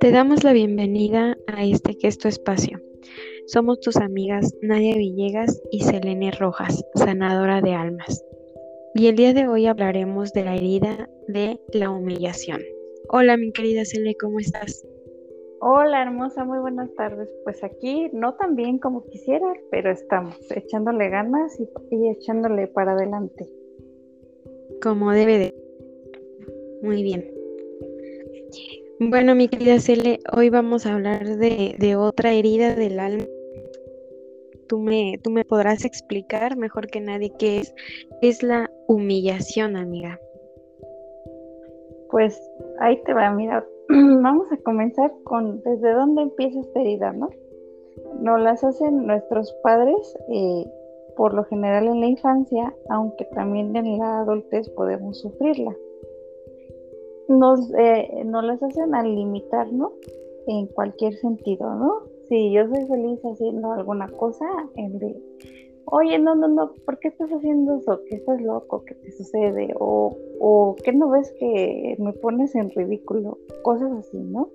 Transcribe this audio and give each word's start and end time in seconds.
Te 0.00 0.10
damos 0.10 0.44
la 0.44 0.52
bienvenida 0.52 1.38
a 1.46 1.64
este 1.64 1.94
gesto 1.94 2.28
espacio. 2.28 2.78
Somos 3.46 3.80
tus 3.80 3.96
amigas 3.96 4.54
Nadia 4.60 4.96
Villegas 4.96 5.62
y 5.70 5.80
Selene 5.80 6.32
Rojas, 6.32 6.84
sanadora 6.94 7.62
de 7.62 7.72
almas. 7.72 8.24
Y 8.94 9.06
el 9.06 9.16
día 9.16 9.32
de 9.32 9.48
hoy 9.48 9.66
hablaremos 9.66 10.32
de 10.32 10.44
la 10.44 10.56
herida 10.56 11.08
de 11.28 11.60
la 11.72 11.90
humillación. 11.90 12.60
Hola 13.08 13.36
mi 13.36 13.52
querida 13.52 13.84
Selene, 13.84 14.16
¿cómo 14.20 14.40
estás? 14.40 14.86
Hola 15.60 16.02
hermosa, 16.02 16.44
muy 16.44 16.58
buenas 16.58 16.92
tardes. 16.94 17.30
Pues 17.44 17.64
aquí 17.64 18.10
no 18.12 18.34
tan 18.34 18.54
bien 18.54 18.78
como 18.78 19.06
quisiera, 19.06 19.46
pero 19.70 19.90
estamos 19.90 20.36
echándole 20.50 21.08
ganas 21.08 21.58
y 21.90 22.08
echándole 22.10 22.66
para 22.66 22.92
adelante. 22.92 23.48
Como 24.84 25.12
debe 25.12 25.38
de. 25.38 25.54
Muy 26.82 27.02
bien. 27.02 27.24
Bueno, 29.00 29.34
mi 29.34 29.48
querida 29.48 29.80
Cele, 29.80 30.18
hoy 30.36 30.50
vamos 30.50 30.84
a 30.84 30.92
hablar 30.92 31.24
de, 31.38 31.96
otra 31.96 32.34
herida 32.34 32.74
del 32.74 33.00
alma. 33.00 33.24
Tú 34.68 34.78
me, 34.80 35.18
tú 35.22 35.30
me 35.30 35.46
podrás 35.46 35.86
explicar 35.86 36.58
mejor 36.58 36.88
que 36.88 37.00
nadie 37.00 37.32
qué 37.38 37.60
es, 37.60 37.74
es 38.20 38.42
la 38.42 38.70
humillación, 38.86 39.76
amiga. 39.76 40.20
Pues 42.10 42.38
ahí 42.80 43.02
te 43.04 43.14
va, 43.14 43.30
mira, 43.30 43.66
vamos 43.88 44.52
a 44.52 44.58
comenzar 44.58 45.10
con 45.24 45.62
desde 45.62 45.94
dónde 45.94 46.22
empieza 46.22 46.60
esta 46.60 46.80
herida, 46.82 47.10
¿no? 47.14 47.30
Nos 48.20 48.38
las 48.38 48.62
hacen 48.62 49.06
nuestros 49.06 49.50
padres, 49.62 50.14
eh, 50.28 50.66
por 51.16 51.34
lo 51.34 51.44
general 51.44 51.86
en 51.86 52.00
la 52.00 52.06
infancia, 52.06 52.74
aunque 52.88 53.24
también 53.26 53.74
en 53.76 53.98
la 53.98 54.20
adultez 54.20 54.68
podemos 54.70 55.20
sufrirla 55.20 55.74
nos, 57.28 57.72
eh, 57.74 58.22
nos 58.24 58.44
las 58.44 58.62
hacen 58.62 58.94
al 58.94 59.14
limitarnos 59.14 59.92
en 60.46 60.66
cualquier 60.66 61.14
sentido, 61.16 61.74
¿no? 61.74 62.02
Si 62.28 62.52
yo 62.52 62.66
soy 62.68 62.86
feliz 62.86 63.20
haciendo 63.24 63.72
alguna 63.72 64.08
cosa, 64.08 64.46
en 64.76 64.98
de, 64.98 65.16
oye, 65.86 66.18
no, 66.18 66.34
no, 66.34 66.48
no, 66.48 66.72
¿por 66.84 66.98
qué 66.98 67.08
estás 67.08 67.30
haciendo 67.30 67.76
eso? 67.76 68.00
¿Qué 68.08 68.16
estás 68.16 68.40
loco? 68.42 68.84
¿Qué 68.84 68.94
te 68.94 69.10
sucede? 69.12 69.74
O, 69.78 70.16
o 70.40 70.76
¿qué 70.82 70.92
no 70.92 71.10
ves 71.10 71.32
que 71.38 71.96
me 71.98 72.12
pones 72.12 72.54
en 72.54 72.70
ridículo? 72.70 73.38
Cosas 73.62 73.90
así, 73.92 74.18
¿no? 74.18 74.48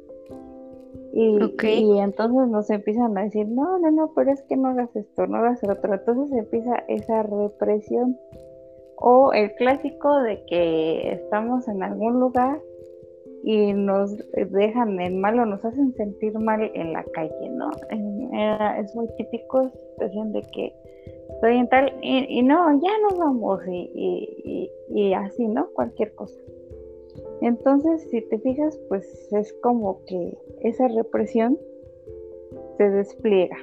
Y, 1.11 1.37
y, 1.63 1.99
entonces 1.99 2.47
nos 2.49 2.69
empiezan 2.69 3.17
a 3.17 3.23
decir, 3.23 3.47
no, 3.47 3.79
no, 3.79 3.89
no, 3.91 4.11
pero 4.15 4.31
es 4.31 4.41
que 4.43 4.55
no 4.55 4.69
hagas 4.69 4.95
esto, 4.95 5.25
no 5.27 5.37
hagas 5.37 5.61
lo 5.63 5.73
otro. 5.73 5.93
Entonces 5.93 6.37
empieza 6.37 6.83
esa 6.87 7.23
represión 7.23 8.17
o 8.97 9.31
el 9.33 9.53
clásico 9.55 10.21
de 10.21 10.43
que 10.45 11.13
estamos 11.13 11.67
en 11.67 11.81
algún 11.83 12.19
lugar 12.19 12.59
y 13.43 13.73
nos 13.73 14.15
dejan 14.33 14.99
en 14.99 15.21
mal 15.21 15.39
o 15.39 15.45
nos 15.45 15.63
hacen 15.63 15.93
sentir 15.93 16.37
mal 16.37 16.69
en 16.73 16.93
la 16.93 17.03
calle, 17.13 17.49
¿no? 17.51 17.69
Es 18.77 18.93
muy 18.95 19.07
típico 19.17 19.69
situación 19.69 20.33
de 20.33 20.41
que 20.41 20.73
estoy 21.29 21.57
en 21.57 21.69
tal 21.69 21.93
y, 22.01 22.41
no, 22.43 22.79
ya 22.81 22.91
nos 23.09 23.17
vamos 23.17 23.61
y, 23.67 24.69
y, 24.89 25.13
así, 25.13 25.47
¿no? 25.47 25.69
Cualquier 25.73 26.13
cosa. 26.15 26.37
Entonces, 27.41 28.01
si 28.09 28.21
te 28.21 28.37
fijas, 28.39 28.77
pues 28.89 29.29
es 29.31 29.53
como 29.61 30.03
que 30.05 30.37
esa 30.61 30.87
represión 30.89 31.57
se 32.77 32.89
despliega. 32.89 33.57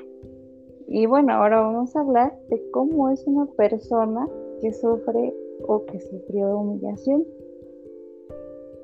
Y 0.88 1.06
bueno, 1.06 1.34
ahora 1.34 1.60
vamos 1.60 1.94
a 1.96 2.00
hablar 2.00 2.38
de 2.48 2.62
cómo 2.70 3.10
es 3.10 3.26
una 3.26 3.46
persona 3.56 4.28
que 4.62 4.72
sufre 4.72 5.34
o 5.66 5.84
que 5.84 6.00
sufrió 6.00 6.58
humillación. 6.58 7.24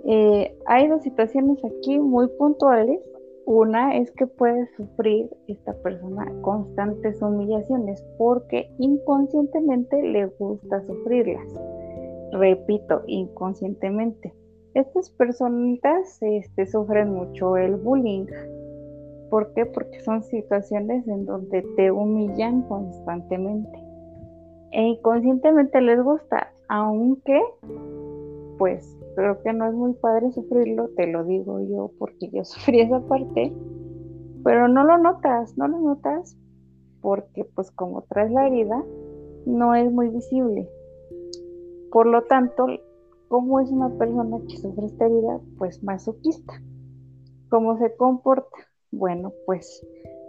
Eh, 0.04 0.56
hay 0.66 0.88
dos 0.88 1.02
situaciones 1.02 1.58
aquí 1.64 1.98
muy 1.98 2.28
puntuales. 2.38 3.00
Una 3.44 3.96
es 3.96 4.10
que 4.12 4.26
puede 4.26 4.68
sufrir 4.76 5.28
esta 5.48 5.74
persona 5.82 6.32
constantes 6.42 7.20
humillaciones 7.22 8.04
porque 8.18 8.70
inconscientemente 8.78 10.02
le 10.02 10.26
gusta 10.26 10.82
sufrirlas. 10.82 11.46
Repito, 12.32 13.02
inconscientemente. 13.06 14.32
Estas 14.74 15.10
personitas 15.10 16.18
este, 16.22 16.66
sufren 16.66 17.12
mucho 17.12 17.56
el 17.56 17.76
bullying. 17.76 18.26
¿Por 19.30 19.52
qué? 19.54 19.66
Porque 19.66 20.00
son 20.00 20.22
situaciones 20.22 21.06
en 21.08 21.26
donde 21.26 21.62
te 21.76 21.90
humillan 21.90 22.62
constantemente 22.62 23.82
e 24.72 24.82
inconscientemente 24.82 25.80
les 25.80 26.02
gusta, 26.02 26.52
aunque 26.68 27.40
pues 28.58 28.98
creo 29.14 29.42
que 29.42 29.52
no 29.52 29.66
es 29.66 29.74
muy 29.74 29.92
padre 29.94 30.32
sufrirlo, 30.32 30.88
te 30.96 31.06
lo 31.06 31.24
digo 31.24 31.60
yo 31.60 31.90
porque 31.98 32.30
yo 32.30 32.44
sufrí 32.44 32.80
esa 32.80 33.00
parte, 33.00 33.52
pero 34.42 34.68
no 34.68 34.84
lo 34.84 34.98
notas, 34.98 35.56
no 35.56 35.68
lo 35.68 35.78
notas 35.78 36.36
porque 37.00 37.44
pues 37.44 37.70
como 37.72 38.02
traes 38.02 38.30
la 38.30 38.46
herida, 38.46 38.82
no 39.44 39.74
es 39.74 39.90
muy 39.92 40.08
visible. 40.08 40.68
Por 41.90 42.06
lo 42.06 42.22
tanto, 42.22 42.66
¿cómo 43.32 43.60
es 43.60 43.70
una 43.70 43.88
persona 43.96 44.38
que 44.46 44.58
sufre 44.58 44.84
esta 44.84 45.06
herida? 45.06 45.40
Pues 45.56 45.82
masoquista. 45.82 46.52
¿Cómo 47.48 47.78
se 47.78 47.96
comporta? 47.96 48.58
Bueno, 48.90 49.32
pues 49.46 49.82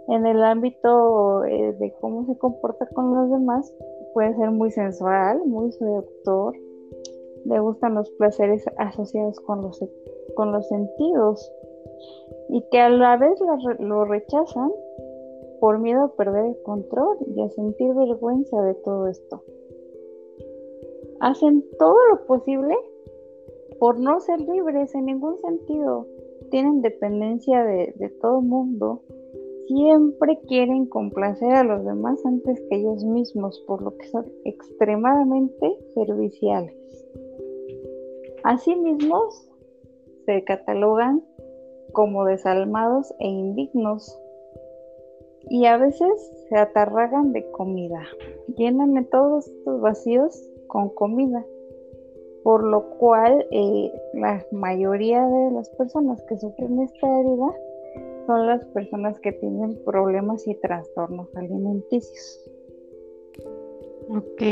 en 0.08 0.24
el 0.24 0.42
ámbito 0.42 1.44
eh, 1.44 1.74
de 1.78 1.92
cómo 2.00 2.24
se 2.24 2.38
comporta 2.38 2.86
con 2.94 3.14
los 3.14 3.30
demás, 3.30 3.70
puede 4.14 4.34
ser 4.36 4.50
muy 4.52 4.70
sensual, 4.70 5.42
muy 5.44 5.70
seductor, 5.72 6.56
le 7.44 7.60
gustan 7.60 7.94
los 7.94 8.08
placeres 8.12 8.64
asociados 8.78 9.38
con 9.40 9.60
los, 9.60 9.84
con 10.34 10.52
los 10.52 10.66
sentidos 10.66 11.52
y 12.48 12.64
que 12.70 12.78
a 12.80 12.88
la 12.88 13.18
vez 13.18 13.38
lo 13.80 14.06
rechazan 14.06 14.72
por 15.60 15.78
miedo 15.78 16.04
a 16.04 16.16
perder 16.16 16.46
el 16.46 16.62
control 16.62 17.18
y 17.36 17.42
a 17.42 17.50
sentir 17.50 17.92
vergüenza 17.92 18.62
de 18.62 18.74
todo 18.76 19.08
esto. 19.08 19.42
Hacen 21.20 21.62
todo 21.78 21.98
lo 22.10 22.26
posible 22.26 22.74
por 23.78 23.98
no 23.98 24.20
ser 24.20 24.40
libres 24.40 24.94
en 24.94 25.06
ningún 25.06 25.40
sentido. 25.40 26.06
Tienen 26.50 26.82
dependencia 26.82 27.64
de, 27.64 28.12
todo 28.20 28.40
mundo 28.40 29.02
siempre 29.66 30.38
quieren 30.46 30.86
complacer 30.86 31.52
a 31.52 31.64
los 31.64 31.84
demás 31.84 32.24
antes 32.26 32.60
que 32.68 32.76
ellos 32.76 33.02
mismos, 33.04 33.62
por 33.66 33.82
lo 33.82 33.96
que 33.96 34.06
son 34.08 34.26
extremadamente 34.44 35.78
serviciales. 35.94 36.76
Asimismo, 38.42 39.30
se 40.26 40.44
catalogan 40.44 41.22
como 41.92 42.24
desalmados 42.24 43.14
e 43.20 43.28
indignos 43.28 44.18
y 45.48 45.66
a 45.66 45.76
veces 45.76 46.46
se 46.48 46.56
atarragan 46.56 47.32
de 47.32 47.50
comida. 47.52 48.02
Llenan 48.56 49.06
todos 49.10 49.48
estos 49.48 49.80
vacíos 49.80 50.50
con 50.66 50.90
comida, 50.90 51.44
por 52.44 52.62
lo 52.62 52.90
cual 52.98 53.46
eh, 53.50 53.90
la 54.12 54.44
mayoría 54.52 55.26
de 55.26 55.50
las 55.52 55.70
personas 55.70 56.22
que 56.28 56.36
sufren 56.36 56.78
esta 56.82 57.06
herida 57.20 57.54
son 58.26 58.46
las 58.46 58.64
personas 58.66 59.18
que 59.20 59.32
tienen 59.32 59.82
problemas 59.84 60.46
y 60.46 60.54
trastornos 60.56 61.34
alimenticios. 61.34 62.44
Ok. 64.10 64.42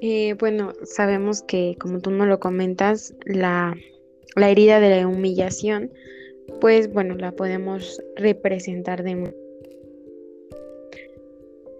Eh, 0.00 0.34
bueno, 0.40 0.72
sabemos 0.82 1.42
que 1.42 1.76
como 1.78 2.00
tú 2.00 2.10
no 2.10 2.26
lo 2.26 2.40
comentas, 2.40 3.14
la, 3.24 3.76
la 4.34 4.50
herida 4.50 4.80
de 4.80 5.00
la 5.00 5.06
humillación, 5.06 5.92
pues 6.60 6.92
bueno, 6.92 7.14
la 7.14 7.30
podemos 7.30 8.02
representar 8.16 9.04
de... 9.04 9.32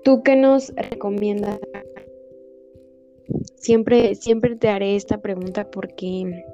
¿Tú 0.05 0.23
qué 0.23 0.37
nos 0.37 0.73
recomiendas? 0.77 1.59
Siempre, 3.63 4.17
siempre 4.17 4.57
te 4.57 4.69
haré 4.69 4.97
esta 4.97 5.19
pregunta 5.19 5.71
porque 5.71 6.45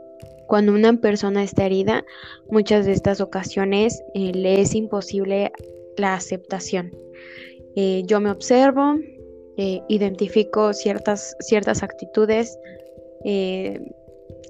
cuando 0.46 0.72
una 0.72 0.92
persona 1.00 1.42
está 1.42 1.64
herida, 1.64 2.04
muchas 2.50 2.84
de 2.84 2.92
estas 2.92 3.22
ocasiones 3.22 4.02
eh, 4.14 4.32
le 4.34 4.60
es 4.60 4.74
imposible 4.74 5.50
la 5.96 6.12
aceptación. 6.12 6.92
Eh, 7.76 8.02
yo 8.04 8.20
me 8.20 8.30
observo, 8.30 8.98
eh, 9.56 9.80
identifico 9.88 10.74
ciertas, 10.74 11.34
ciertas 11.40 11.82
actitudes, 11.82 12.58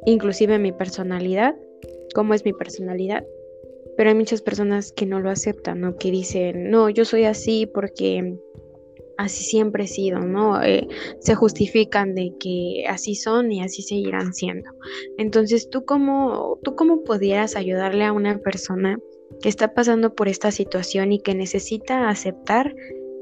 inclusive 0.05 0.59
mi 0.59 0.73
personalidad, 0.73 1.55
cómo 2.13 2.35
es 2.35 2.45
mi 2.45 2.53
personalidad, 2.53 3.25
pero 3.97 4.11
hay 4.11 4.17
muchas 4.17 4.43
personas 4.43 4.91
que 4.91 5.07
no 5.07 5.21
lo 5.21 5.31
aceptan, 5.31 5.81
¿no? 5.81 5.97
que 5.97 6.11
dicen, 6.11 6.71
no, 6.71 6.91
yo 6.91 7.05
soy 7.05 7.25
así 7.25 7.67
porque 7.67 8.37
así 9.19 9.45
siempre 9.45 9.85
he 9.85 9.89
sido, 9.89 10.21
¿no? 10.21 10.63
Eh, 10.63 10.87
se 11.19 11.35
justifican 11.35 12.15
de 12.15 12.33
que 12.41 12.85
así 12.89 13.17
son 13.17 13.53
y 13.53 13.63
así 13.63 13.83
seguirán 13.83 14.33
siendo. 14.33 14.71
Entonces, 15.19 15.69
¿tú 15.69 15.85
cómo, 15.85 16.59
¿tú 16.63 16.77
cómo 16.77 17.03
pudieras 17.03 17.57
ayudarle 17.57 18.05
a 18.05 18.13
una 18.13 18.39
persona 18.39 18.99
que 19.43 19.49
está 19.49 19.75
pasando 19.75 20.15
por 20.15 20.29
esta 20.29 20.53
situación 20.53 21.13
y 21.13 21.21
que 21.21 21.35
necesita 21.35 22.09
aceptar 22.09 22.75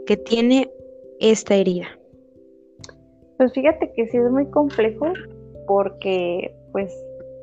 que 0.06 0.18
tiene 0.18 0.70
esta 1.18 1.56
herida? 1.56 1.88
Pues 3.38 3.52
fíjate 3.54 3.90
que 3.96 4.06
sí 4.08 4.18
es 4.18 4.30
muy 4.30 4.48
complejo 4.50 5.12
porque 5.66 6.54
pues 6.72 6.92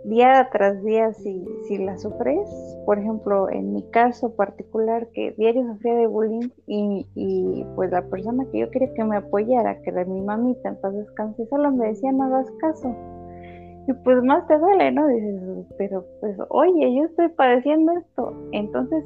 día 0.06 0.50
tras 0.52 0.84
día 0.84 1.14
si, 1.14 1.46
si 1.68 1.78
la 1.78 1.98
sufres, 1.98 2.50
por 2.86 3.00
ejemplo, 3.00 3.50
en 3.50 3.74
mi 3.74 3.84
caso 3.92 4.36
particular 4.36 5.08
que 5.14 5.32
diario 5.38 5.66
sufría 5.68 5.96
de 5.96 6.08
bullying 6.08 6.50
y, 6.68 7.08
y, 7.16 7.66
pues 7.76 7.92
la 7.92 8.02
persona 8.10 8.46
que 8.52 8.60
yo 8.60 8.70
quería 8.70 8.94
que 8.94 9.04
me 9.04 9.18
apoyara, 9.18 9.82
que 9.82 9.90
era 9.90 10.06
mi 10.06 10.22
mamita, 10.22 10.70
en 10.70 10.82
paz 10.82 10.94
descanse, 10.94 11.46
solo 11.48 11.72
me 11.72 11.88
decía 11.88 12.12
no 12.12 12.24
hagas 12.26 12.52
caso. 12.60 12.96
Y 13.88 13.94
pues 14.06 14.24
más 14.24 14.48
te 14.48 14.58
duele, 14.58 14.92
¿no? 14.92 15.08
Dices, 15.08 15.42
pero 15.78 16.06
pues 16.22 16.38
oye, 16.50 16.96
yo 16.96 17.04
estoy 17.04 17.28
padeciendo 17.30 17.92
esto. 17.98 18.34
Entonces 18.54 19.04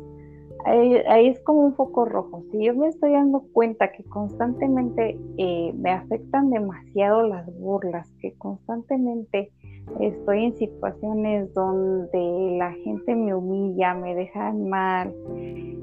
ahí, 0.65 1.27
es 1.27 1.39
como 1.41 1.61
un 1.61 1.75
foco 1.75 2.05
rojo. 2.05 2.43
Si 2.51 2.65
yo 2.65 2.75
me 2.75 2.87
estoy 2.87 3.13
dando 3.13 3.43
cuenta 3.53 3.91
que 3.91 4.03
constantemente 4.03 5.17
eh, 5.37 5.73
me 5.75 5.91
afectan 5.91 6.49
demasiado 6.49 7.27
las 7.27 7.45
burlas, 7.59 8.11
que 8.19 8.33
constantemente 8.37 9.51
estoy 9.99 10.45
en 10.45 10.57
situaciones 10.57 11.53
donde 11.53 12.57
la 12.57 12.71
gente 12.71 13.15
me 13.15 13.33
humilla, 13.33 13.93
me 13.93 14.15
deja 14.15 14.51
mal 14.51 15.13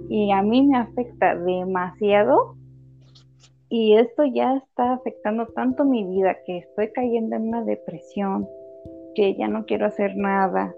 y 0.08 0.30
a 0.32 0.42
mí 0.42 0.66
me 0.66 0.78
afecta 0.78 1.36
demasiado 1.36 2.56
y 3.68 3.96
esto 3.96 4.24
ya 4.24 4.56
está 4.56 4.92
afectando 4.92 5.46
tanto 5.46 5.84
mi 5.84 6.04
vida 6.04 6.36
que 6.46 6.58
estoy 6.58 6.92
cayendo 6.92 7.36
en 7.36 7.48
una 7.48 7.64
depresión, 7.64 8.46
que 9.14 9.34
ya 9.34 9.48
no 9.48 9.66
quiero 9.66 9.86
hacer 9.86 10.16
nada, 10.16 10.74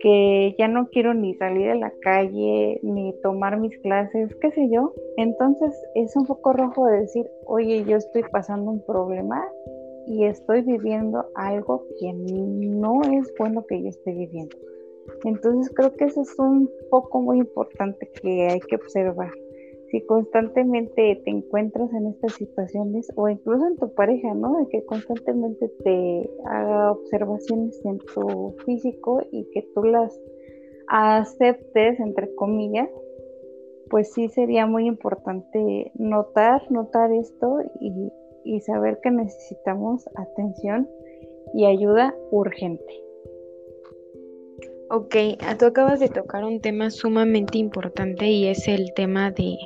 que 0.00 0.54
ya 0.58 0.68
no 0.68 0.88
quiero 0.88 1.12
ni 1.12 1.34
salir 1.34 1.70
a 1.70 1.74
la 1.74 1.92
calle, 2.00 2.80
ni 2.82 3.12
tomar 3.22 3.58
mis 3.58 3.76
clases, 3.80 4.34
qué 4.40 4.50
sé 4.52 4.70
yo. 4.70 4.94
Entonces 5.16 5.74
es 5.94 6.16
un 6.16 6.24
poco 6.24 6.52
rojo 6.52 6.86
de 6.86 7.00
decir, 7.00 7.28
oye, 7.44 7.84
yo 7.84 7.96
estoy 7.96 8.22
pasando 8.30 8.70
un 8.70 8.80
problema 8.86 9.44
y 10.08 10.24
estoy 10.24 10.62
viviendo 10.62 11.26
algo 11.34 11.84
que 12.00 12.12
no 12.12 13.02
es 13.02 13.32
bueno 13.38 13.64
que 13.66 13.82
yo 13.82 13.88
esté 13.88 14.12
viviendo. 14.12 14.56
Entonces 15.24 15.72
creo 15.74 15.94
que 15.94 16.04
eso 16.04 16.22
es 16.22 16.38
un 16.38 16.70
poco 16.90 17.20
muy 17.20 17.38
importante 17.38 18.10
que 18.22 18.48
hay 18.48 18.60
que 18.60 18.76
observar 18.76 19.30
si 19.90 20.02
constantemente 20.02 21.20
te 21.24 21.30
encuentras 21.30 21.92
en 21.92 22.08
estas 22.08 22.34
situaciones 22.34 23.10
o 23.16 23.28
incluso 23.28 23.66
en 23.66 23.76
tu 23.76 23.92
pareja, 23.94 24.34
¿no? 24.34 24.58
De 24.58 24.68
que 24.68 24.84
constantemente 24.84 25.68
te 25.82 26.30
haga 26.44 26.92
observaciones 26.92 27.80
en 27.84 27.98
tu 27.98 28.54
físico 28.64 29.22
y 29.30 29.44
que 29.52 29.62
tú 29.74 29.84
las 29.84 30.18
aceptes, 30.88 32.00
entre 32.00 32.34
comillas, 32.34 32.88
pues 33.90 34.12
sí 34.12 34.28
sería 34.28 34.66
muy 34.66 34.86
importante 34.86 35.90
notar, 35.94 36.70
notar 36.70 37.10
esto 37.12 37.60
y, 37.80 38.10
y 38.48 38.60
saber 38.60 38.98
que 39.02 39.10
necesitamos 39.10 40.08
atención 40.16 40.88
y 41.52 41.66
ayuda 41.66 42.14
urgente. 42.30 43.04
Ok, 44.90 45.16
ah, 45.40 45.54
tú 45.58 45.66
acabas 45.66 46.00
de 46.00 46.08
tocar 46.08 46.44
un 46.44 46.62
tema 46.62 46.90
sumamente 46.90 47.58
importante 47.58 48.26
y 48.26 48.46
es 48.46 48.66
el 48.66 48.94
tema 48.94 49.30
de, 49.30 49.58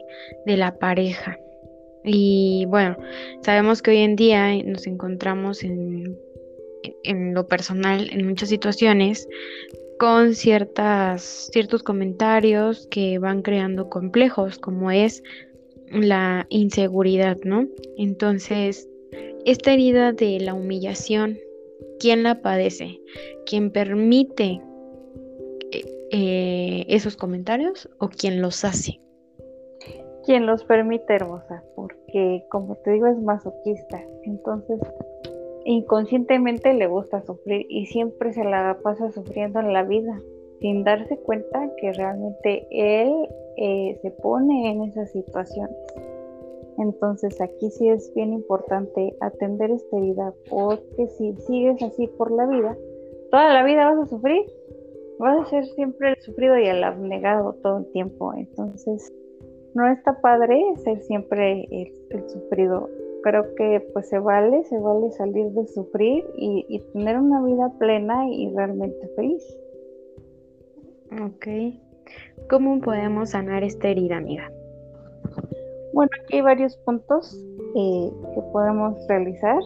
la 0.47 0.77
pareja. 0.79 1.39
Y 2.03 2.67
bueno, 2.69 2.97
sabemos 3.43 3.83
que 3.83 3.93
hoy 3.93 3.99
en 3.99 4.17
día 4.17 4.61
nos 4.65 4.89
encontramos 4.89 5.63
en, 5.63 6.19
en 7.05 7.35
lo 7.35 7.47
personal 7.47 8.09
en 8.11 8.27
muchas 8.27 8.49
situaciones 8.49 9.29
con 10.01 10.35
ciertas, 10.35 11.51
ciertos 11.53 11.85
comentarios 11.85 12.89
que 12.91 13.21
van 13.21 13.43
creando 13.43 13.89
complejos, 13.89 14.59
como 14.59 14.91
es 14.91 15.23
la 15.93 16.47
inseguridad, 16.49 17.37
¿no? 17.45 17.67
Entonces, 17.97 18.89
esta 19.45 19.73
herida 19.73 20.13
de 20.13 20.41
la 20.41 20.55
humillación, 20.55 21.39
¿quién 21.99 22.23
la 22.23 22.41
padece? 22.41 23.01
¿Quién 23.47 23.71
permite 23.71 24.61
eh, 26.11 26.85
esos 26.89 27.17
comentarios 27.17 27.89
o 27.99 28.09
quien 28.09 28.41
los 28.41 28.65
hace? 28.65 29.01
Quien 30.25 30.47
los 30.47 30.65
permite, 30.65 31.15
hermosa, 31.15 31.65
porque 31.75 32.45
como 32.51 32.77
te 32.77 32.93
digo 32.93 33.07
es 33.07 33.19
masoquista, 33.19 34.01
entonces 34.25 34.79
inconscientemente 35.65 36.75
le 36.75 36.87
gusta 36.87 37.23
sufrir 37.23 37.67
y 37.69 37.87
siempre 37.87 38.33
se 38.33 38.45
la 38.45 38.79
pasa 38.83 39.11
sufriendo 39.11 39.61
en 39.61 39.73
la 39.73 39.83
vida, 39.83 40.21
sin 40.63 40.85
darse 40.85 41.19
cuenta 41.19 41.71
que 41.77 41.93
realmente 41.93 42.67
él 42.71 43.29
eh, 43.59 43.99
se 44.01 44.11
pone 44.11 44.71
en 44.71 44.85
esas 44.85 45.13
situaciones. 45.13 45.77
Entonces 46.79 47.39
aquí 47.43 47.71
sí 47.71 47.91
es 47.91 48.11
bien 48.15 48.33
importante 48.33 49.15
atender 49.21 49.71
esta 49.71 49.99
herida, 49.99 50.33
porque 50.49 51.07
si 51.19 51.35
sigues 51.35 51.83
así 51.83 52.07
por 52.07 52.31
la 52.31 52.47
vida, 52.47 52.75
toda 53.31 53.53
la 53.53 53.63
vida 53.63 53.91
vas 53.91 54.07
a 54.07 54.07
sufrir 54.07 54.47
vas 55.23 55.47
a 55.47 55.51
ser 55.51 55.67
siempre 55.67 56.11
el 56.11 56.17
sufrido 56.21 56.59
y 56.59 56.67
el 56.67 56.83
abnegado 56.83 57.55
todo 57.63 57.79
el 57.79 57.93
tiempo. 57.93 58.35
Entonces, 58.35 59.13
no 59.75 59.89
está 59.89 60.21
padre 60.21 60.61
ser 60.79 61.01
siempre 61.03 61.67
el, 61.71 62.29
sufrido. 62.29 62.91
Creo 63.23 63.55
que 63.55 63.87
pues 63.93 64.09
se 64.09 64.19
vale, 64.19 64.65
se 64.65 64.79
vale 64.81 65.13
salir 65.13 65.47
de 65.53 65.67
sufrir 65.69 66.25
y, 66.37 66.81
tener 66.93 67.19
una 67.19 67.41
vida 67.43 67.73
plena 67.79 68.29
y 68.29 68.53
realmente 68.53 69.09
feliz. 69.15 69.45
Ok. 71.21 71.47
¿Cómo 72.49 72.81
podemos 72.81 73.31
sanar 73.31 73.63
esta 73.63 73.89
herida, 73.89 74.17
amiga? 74.17 74.51
Bueno, 75.93 76.11
aquí 76.23 76.37
hay 76.37 76.43
varios 76.43 76.77
puntos 76.79 77.37
eh, 77.77 78.11
que 78.35 78.41
podemos 78.53 78.97
realizar. 79.09 79.61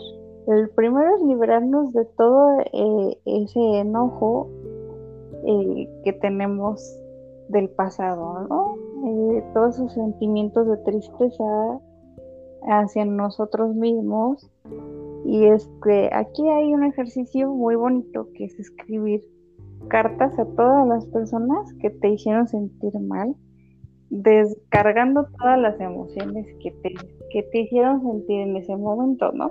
El 0.49 0.69
primero 0.71 1.15
es 1.15 1.23
liberarnos 1.23 1.93
de 1.93 2.05
todo 2.17 2.61
eh, 2.61 3.19
ese 3.27 3.61
enojo 3.79 4.51
eh, 5.45 5.89
que 6.05 6.13
tenemos 6.15 6.83
del 7.49 7.69
pasado, 7.71 8.47
¿no? 8.49 8.77
Todos 9.55 9.77
esos 9.77 9.93
sentimientos 9.93 10.67
de 10.67 10.77
tristeza 10.79 11.81
hacia 12.69 13.05
nosotros 13.05 13.73
mismos. 13.75 14.51
Y 15.25 15.47
es 15.47 15.71
que 15.85 16.11
aquí 16.13 16.49
hay 16.49 16.75
un 16.75 16.83
ejercicio 16.83 17.53
muy 17.53 17.77
bonito 17.77 18.29
que 18.35 18.47
es 18.47 18.59
escribir 18.59 19.25
cartas 19.89 20.39
a 20.39 20.45
todas 20.45 20.87
las 20.87 21.07
personas 21.07 21.73
que 21.81 21.91
te 21.91 22.11
hicieron 22.11 22.49
sentir 22.49 22.99
mal, 23.01 23.35
descargando 24.11 25.27
todas 25.39 25.59
las 25.59 25.81
emociones 25.81 26.47
que 26.63 26.71
te, 26.71 26.95
que 27.31 27.43
te 27.43 27.61
hicieron 27.61 28.03
sentir 28.03 28.41
en 28.41 28.57
ese 28.57 28.77
momento, 28.77 29.33
¿no? 29.33 29.51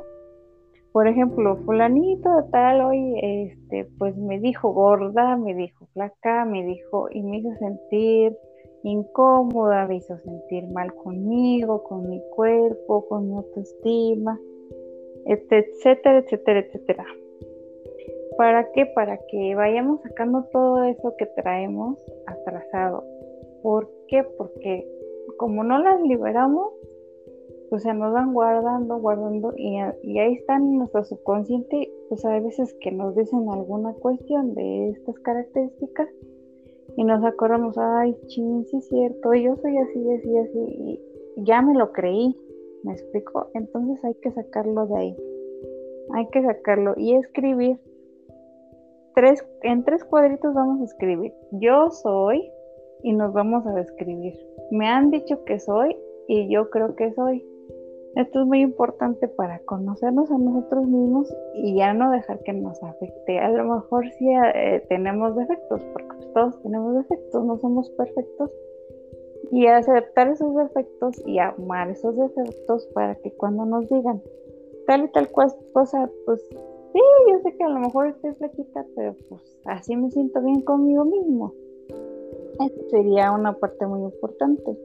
por 0.96 1.10
ejemplo, 1.10 1.58
fulanito 1.66 2.34
de 2.38 2.44
tal 2.52 2.80
hoy, 2.80 3.20
este, 3.22 3.86
pues 3.98 4.16
me 4.16 4.40
dijo 4.40 4.72
gorda, 4.72 5.36
me 5.36 5.54
dijo 5.54 5.88
flaca, 5.88 6.46
me 6.46 6.64
dijo 6.64 7.10
y 7.12 7.22
me 7.22 7.40
hizo 7.40 7.54
sentir 7.56 8.38
incómoda, 8.82 9.88
me 9.88 9.98
hizo 9.98 10.18
sentir 10.20 10.66
mal 10.70 10.96
conmigo, 10.96 11.84
con 11.84 12.10
mi 12.10 12.22
cuerpo, 12.34 13.06
con 13.10 13.28
mi 13.28 13.36
autoestima, 13.36 14.40
etcétera, 15.26 16.20
etcétera, 16.20 16.60
etcétera. 16.62 17.06
¿Para 18.38 18.72
qué? 18.72 18.86
Para 18.88 19.18
que 19.30 19.56
vayamos 19.56 20.02
sacando 20.02 20.44
todo 20.52 20.84
eso 20.84 21.16
que 21.18 21.26
traemos 21.28 22.00
atrasado. 22.28 23.04
¿Por 23.64 23.90
qué? 24.08 24.24
Porque 24.38 24.88
como 25.38 25.64
no 25.64 25.80
las 25.80 26.02
liberamos, 26.02 26.74
pues 27.70 27.84
se 27.84 27.94
nos 27.94 28.14
van 28.14 28.34
guardando, 28.34 28.98
guardando 28.98 29.54
y, 29.56 29.78
ahí 29.78 30.34
están 30.34 30.64
en 30.64 30.78
nuestro 30.80 31.04
subconsciente, 31.04 31.92
pues 32.10 32.24
a 32.26 32.40
veces 32.40 32.76
que 32.80 32.92
nos 32.92 33.16
dicen 33.16 33.50
alguna 33.50 33.94
cuestión 33.94 34.54
de 34.54 34.90
estas 34.90 35.18
características 35.20 36.10
y 36.96 37.04
nos 37.04 37.24
acordamos, 37.24 37.78
ay, 37.78 38.16
ching, 38.28 38.66
sí 38.66 38.78
es 38.78 38.88
cierto, 38.88 39.34
yo 39.34 39.56
soy 39.58 39.78
así, 39.78 40.12
así, 40.12 40.38
así, 40.38 40.60
y 40.70 41.44
ya 41.44 41.62
me 41.62 41.74
lo 41.74 41.92
creí, 41.92 42.36
¿me 42.84 42.94
explico? 42.94 43.50
Entonces 43.54 44.04
hay 44.06 44.14
que 44.16 44.32
sacarlo 44.32 44.86
de 44.88 44.98
ahí, 44.98 45.18
hay 46.14 46.28
que 46.28 46.44
sacarlo 46.44 46.94
y 46.96 47.16
escribir. 47.16 47.80
En 49.62 49.84
tres 49.86 50.04
cuadritos 50.04 50.54
vamos 50.54 50.82
a 50.82 50.86
escribir, 50.86 51.34
yo 51.52 51.90
soy 51.90 52.52
y 53.02 53.14
nos 53.14 53.32
vamos 53.32 53.66
a 53.66 53.74
describir. 53.74 54.34
Me 54.72 54.88
han 54.88 55.10
dicho 55.10 55.44
que 55.46 55.58
soy 55.58 55.96
y 56.28 56.52
yo 56.52 56.70
creo 56.70 56.96
que 56.98 57.14
soy. 57.14 57.46
Esto 58.16 58.42
es 58.42 58.46
muy 58.48 58.62
importante 58.62 59.30
para 59.30 59.60
conocernos 59.60 60.32
a 60.32 60.38
nosotros 60.38 60.86
mismos 60.88 61.34
y 61.54 61.76
ya 61.76 61.94
no 61.94 62.12
dejar 62.12 62.40
que 62.44 62.52
nos 62.54 62.82
afecte. 62.84 63.40
A 63.40 63.50
lo 63.52 63.76
mejor 63.76 64.10
sí 64.12 64.28
eh, 64.30 64.86
tenemos 64.90 65.36
defectos, 65.36 65.82
porque 65.94 66.16
pues, 66.16 66.34
todos 66.34 66.62
tenemos 66.64 66.96
defectos, 66.96 67.46
no 67.46 67.58
somos 67.60 67.90
perfectos. 67.92 68.52
Y 69.52 69.68
aceptar 69.68 70.28
esos 70.30 70.56
defectos 70.56 71.22
y 71.26 71.40
amar 71.40 71.90
esos 71.90 72.18
defectos 72.18 72.86
para 72.94 73.16
que 73.16 73.32
cuando 73.32 73.66
nos 73.66 73.88
digan 73.90 74.22
tal 74.88 75.06
y 75.06 75.12
tal 75.12 75.32
cosa, 75.32 76.10
pues 76.26 76.42
sí, 76.96 77.02
yo 77.30 77.40
sé 77.42 77.58
que 77.58 77.64
a 77.64 77.70
lo 77.70 77.80
mejor 77.80 78.08
estoy 78.08 78.34
flaquita, 78.36 78.86
pero 78.96 79.16
pues 79.28 79.42
así 79.66 79.96
me 79.98 80.10
siento 80.12 80.42
bien 80.42 80.62
conmigo 80.62 81.04
mismo. 81.04 81.54
Esto 82.60 82.90
sería 82.90 83.34
una 83.34 83.54
parte 83.54 83.86
muy 83.86 84.02
importante 84.02 84.78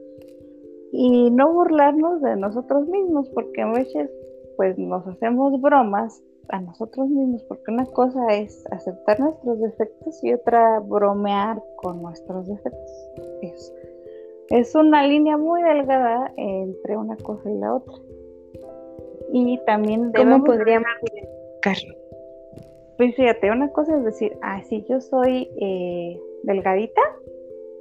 y 0.91 1.31
no 1.31 1.53
burlarnos 1.53 2.21
de 2.21 2.35
nosotros 2.35 2.87
mismos, 2.89 3.29
porque 3.29 3.61
a 3.61 3.71
veces 3.71 4.09
pues 4.57 4.77
nos 4.77 5.07
hacemos 5.07 5.59
bromas 5.61 6.21
a 6.49 6.59
nosotros 6.59 7.07
mismos, 7.07 7.43
porque 7.43 7.71
una 7.71 7.85
cosa 7.85 8.27
es 8.33 8.65
aceptar 8.71 9.19
nuestros 9.21 9.61
defectos 9.61 10.21
y 10.21 10.33
otra 10.33 10.79
bromear 10.81 11.63
con 11.77 12.01
nuestros 12.01 12.45
defectos. 12.47 12.91
Es, 13.41 13.73
es 14.49 14.75
una 14.75 15.07
línea 15.07 15.37
muy 15.37 15.63
delgada 15.63 16.33
entre 16.35 16.97
una 16.97 17.15
cosa 17.15 17.49
y 17.49 17.57
la 17.57 17.75
otra. 17.75 17.93
Y 19.31 19.57
también 19.65 20.11
¿Cómo 20.11 20.43
podríamos 20.43 20.89
Pues 23.01 23.15
fíjate, 23.15 23.49
una 23.49 23.71
cosa 23.71 23.97
es 23.97 24.03
decir, 24.03 24.37
ah, 24.43 24.61
sí, 24.61 24.85
yo 24.87 25.01
soy 25.01 25.49
eh, 25.59 26.21
delgadita, 26.43 27.01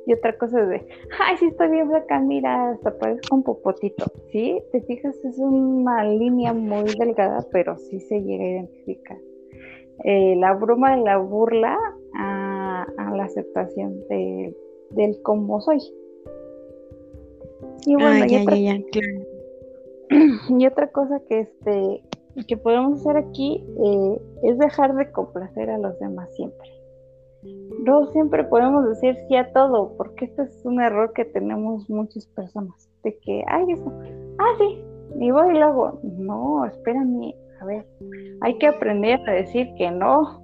y 0.07 0.15
otra 0.15 0.39
cosa 0.39 0.63
es 0.63 0.69
de, 0.71 0.87
ay, 1.21 1.37
sí 1.37 1.45
estoy 1.45 1.69
bien 1.69 1.91
flaca, 1.91 2.19
mira, 2.21 2.71
hasta 2.71 2.97
parezco 2.97 3.37
un 3.37 3.43
popotito, 3.43 4.07
¿sí? 4.33 4.63
Te 4.73 4.81
fijas, 4.81 5.15
es 5.23 5.39
una 5.39 6.05
línea 6.05 6.55
muy 6.55 6.85
delgada, 6.99 7.47
pero 7.53 7.77
sí 7.77 8.01
se 8.01 8.23
llega 8.23 8.45
a 8.45 8.49
identificar. 8.49 9.19
Eh, 10.05 10.37
la 10.37 10.55
broma 10.55 10.97
de 10.97 11.03
la 11.03 11.19
burla 11.19 11.77
a, 12.15 12.87
la 13.15 13.25
aceptación 13.25 14.01
de, 14.09 14.57
del 14.93 15.21
cómo 15.21 15.61
soy. 15.61 15.81
Y 17.85 17.95
bueno, 17.95 18.25
y, 18.27 18.37
otra, 18.37 18.57
y 20.49 20.67
otra 20.67 20.91
cosa 20.91 21.21
que 21.29 21.41
este 21.41 22.05
que 22.47 22.57
podemos 22.57 23.01
hacer 23.01 23.17
aquí 23.17 23.65
eh, 23.85 24.23
es 24.43 24.59
dejar 24.59 24.95
de 24.95 25.11
complacer 25.11 25.71
a 25.71 25.79
los 25.79 25.99
demás 25.99 26.29
siempre. 26.35 26.69
No 27.85 28.07
siempre 28.09 28.45
podemos 28.45 28.87
decir 28.87 29.17
sí 29.27 29.37
a 29.37 29.53
todo, 29.53 29.97
porque 29.97 30.27
este 30.27 30.43
es 30.43 30.65
un 30.65 30.81
error 30.81 31.13
que 31.15 31.25
tenemos 31.25 31.89
muchas 31.89 32.27
personas, 32.27 32.91
de 33.03 33.19
que, 33.19 33.43
ay, 33.47 33.65
eso, 33.73 33.93
ah, 34.39 34.53
sí, 34.59 34.85
y 35.19 35.31
voy 35.31 35.55
y 35.55 35.59
luego, 35.59 35.99
no, 36.03 36.67
espérame, 36.67 37.35
a 37.61 37.65
ver, 37.65 37.87
hay 38.43 38.59
que 38.59 38.67
aprender 38.67 39.21
a 39.29 39.33
decir 39.33 39.73
que 39.77 39.91
no. 39.91 40.43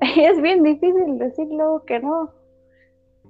es 0.16 0.40
bien 0.42 0.62
difícil 0.62 1.18
decir 1.18 1.46
luego 1.50 1.84
que 1.84 2.00
no, 2.00 2.30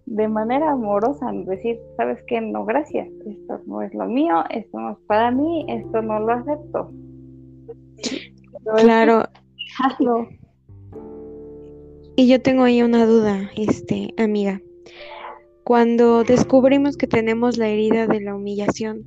de 0.06 0.28
manera 0.28 0.72
amorosa, 0.72 1.30
decir, 1.32 1.80
sabes 1.96 2.22
que 2.24 2.40
no, 2.40 2.64
gracias, 2.64 3.08
esto 3.26 3.60
no 3.66 3.82
es 3.82 3.94
lo 3.94 4.06
mío, 4.06 4.44
esto 4.50 4.78
no 4.78 4.90
es 4.92 4.98
para 5.06 5.30
mí, 5.30 5.66
esto 5.68 6.02
no 6.02 6.18
lo 6.18 6.32
acepto. 6.32 6.90
Claro. 8.76 9.24
Hazlo. 9.78 10.28
Y 12.16 12.28
yo 12.28 12.40
tengo 12.40 12.62
ahí 12.62 12.82
una 12.82 13.06
duda, 13.06 13.50
este, 13.56 14.14
amiga. 14.16 14.60
Cuando 15.64 16.24
descubrimos 16.24 16.96
que 16.96 17.06
tenemos 17.06 17.56
la 17.58 17.68
herida 17.68 18.06
de 18.06 18.20
la 18.20 18.34
humillación, 18.34 19.04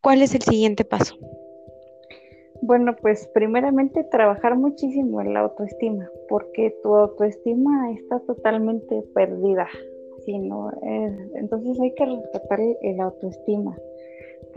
¿cuál 0.00 0.22
es 0.22 0.34
el 0.34 0.42
siguiente 0.42 0.84
paso? 0.84 1.16
Bueno, 2.62 2.94
pues 3.00 3.28
primeramente 3.34 4.04
trabajar 4.04 4.56
muchísimo 4.56 5.20
en 5.20 5.34
la 5.34 5.40
autoestima, 5.40 6.08
porque 6.28 6.76
tu 6.82 6.94
autoestima 6.94 7.92
está 7.92 8.20
totalmente 8.20 9.02
perdida. 9.14 9.68
¿no? 10.36 10.70
entonces 11.36 11.80
hay 11.80 11.94
que 11.94 12.04
rescatar 12.04 12.60
el 12.82 13.00
autoestima 13.00 13.74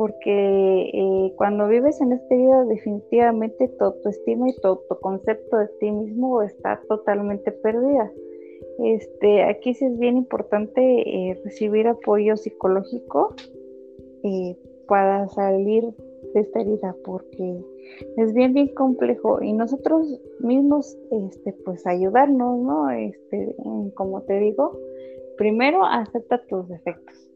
porque 0.02 0.90
eh, 0.94 1.34
cuando 1.36 1.68
vives 1.68 2.02
en 2.02 2.14
esta 2.14 2.34
vida 2.34 2.66
definitivamente 2.66 3.68
tu 3.68 3.86
autoestima 3.86 4.50
y 4.50 4.56
tu, 4.60 4.80
concepto 5.00 5.58
de 5.58 5.68
ti 5.80 5.92
mismo 5.92 6.42
está 6.42 6.82
totalmente 6.88 7.52
perdida. 7.52 8.12
Este, 8.80 9.44
aquí 9.44 9.76
sí 9.76 9.86
es 9.86 10.00
bien 10.00 10.18
importante 10.18 10.82
eh, 10.82 11.40
recibir 11.44 11.88
apoyo 11.88 12.36
psicológico 12.36 13.36
para 14.88 15.28
salir 15.28 15.84
de 16.34 16.40
esta 16.40 16.62
herida 16.62 16.96
porque 17.06 17.64
es 18.18 18.34
bien 18.34 18.56
bien 18.56 18.74
complejo. 18.74 19.40
Y 19.44 19.54
nosotros 19.54 20.20
mismos 20.40 20.98
este 21.12 21.54
pues 21.64 21.86
ayudarnos 21.86 22.58
no 22.58 22.90
este 22.90 23.56
como 23.94 24.24
te 24.24 24.40
digo 24.40 24.80
primero 25.38 25.86
acepta 25.86 26.44
tus 26.48 26.68
defectos 26.70 27.31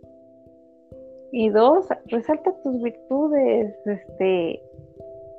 y 1.36 1.50
dos, 1.50 1.86
resalta 2.06 2.54
tus 2.64 2.82
virtudes, 2.82 3.76
este, 3.86 4.64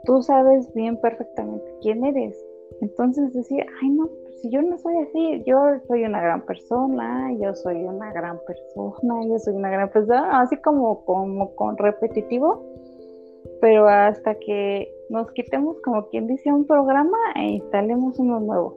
tú 0.05 0.21
sabes 0.21 0.71
bien 0.75 1.01
perfectamente 1.01 1.65
quién 1.81 2.05
eres. 2.05 2.37
Entonces 2.83 3.33
decir, 3.33 3.65
ay 3.81 3.89
no, 3.89 4.07
pues 4.07 4.43
si 4.43 4.51
yo 4.51 4.61
no 4.61 4.77
soy 4.77 4.95
así, 4.99 5.43
yo 5.47 5.57
soy 5.89 6.05
una 6.05 6.21
gran 6.21 6.43
persona, 6.45 7.33
yo 7.41 7.55
soy 7.55 7.83
una 7.83 8.13
gran 8.13 8.39
persona, 8.47 9.25
yo 9.27 9.39
soy 9.39 9.55
una 9.55 9.71
gran 9.71 9.89
persona, 9.89 10.43
así 10.43 10.59
como, 10.59 11.03
como 11.07 11.55
con 11.55 11.79
repetitivo, 11.79 12.63
pero 13.63 13.89
hasta 13.89 14.35
que 14.35 14.93
nos 15.09 15.31
quitemos, 15.31 15.81
como 15.81 16.09
quien 16.09 16.27
dice, 16.27 16.53
un 16.53 16.67
programa 16.67 17.17
e 17.37 17.53
instalemos 17.53 18.19
uno 18.19 18.39
nuevo. 18.39 18.77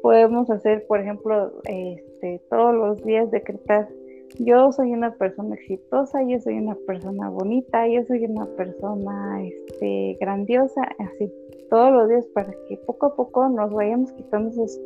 Podemos 0.00 0.48
hacer, 0.48 0.86
por 0.86 1.00
ejemplo, 1.00 1.52
este, 1.64 2.40
todos 2.48 2.74
los 2.74 3.04
días 3.04 3.30
decretar 3.30 3.90
yo 4.38 4.72
soy 4.72 4.92
una 4.92 5.14
persona 5.14 5.54
exitosa, 5.54 6.22
yo 6.22 6.40
soy 6.40 6.58
una 6.58 6.76
persona 6.86 7.28
bonita, 7.28 7.86
yo 7.88 8.04
soy 8.04 8.24
una 8.24 8.46
persona 8.56 9.44
este, 9.44 10.16
grandiosa, 10.20 10.82
así 10.98 11.32
todos 11.70 11.92
los 11.92 12.08
días 12.08 12.26
para 12.28 12.52
que 12.68 12.76
poco 12.86 13.06
a 13.06 13.16
poco 13.16 13.48
nos 13.48 13.72
vayamos 13.72 14.12
quitando 14.12 14.50
esos 14.50 14.80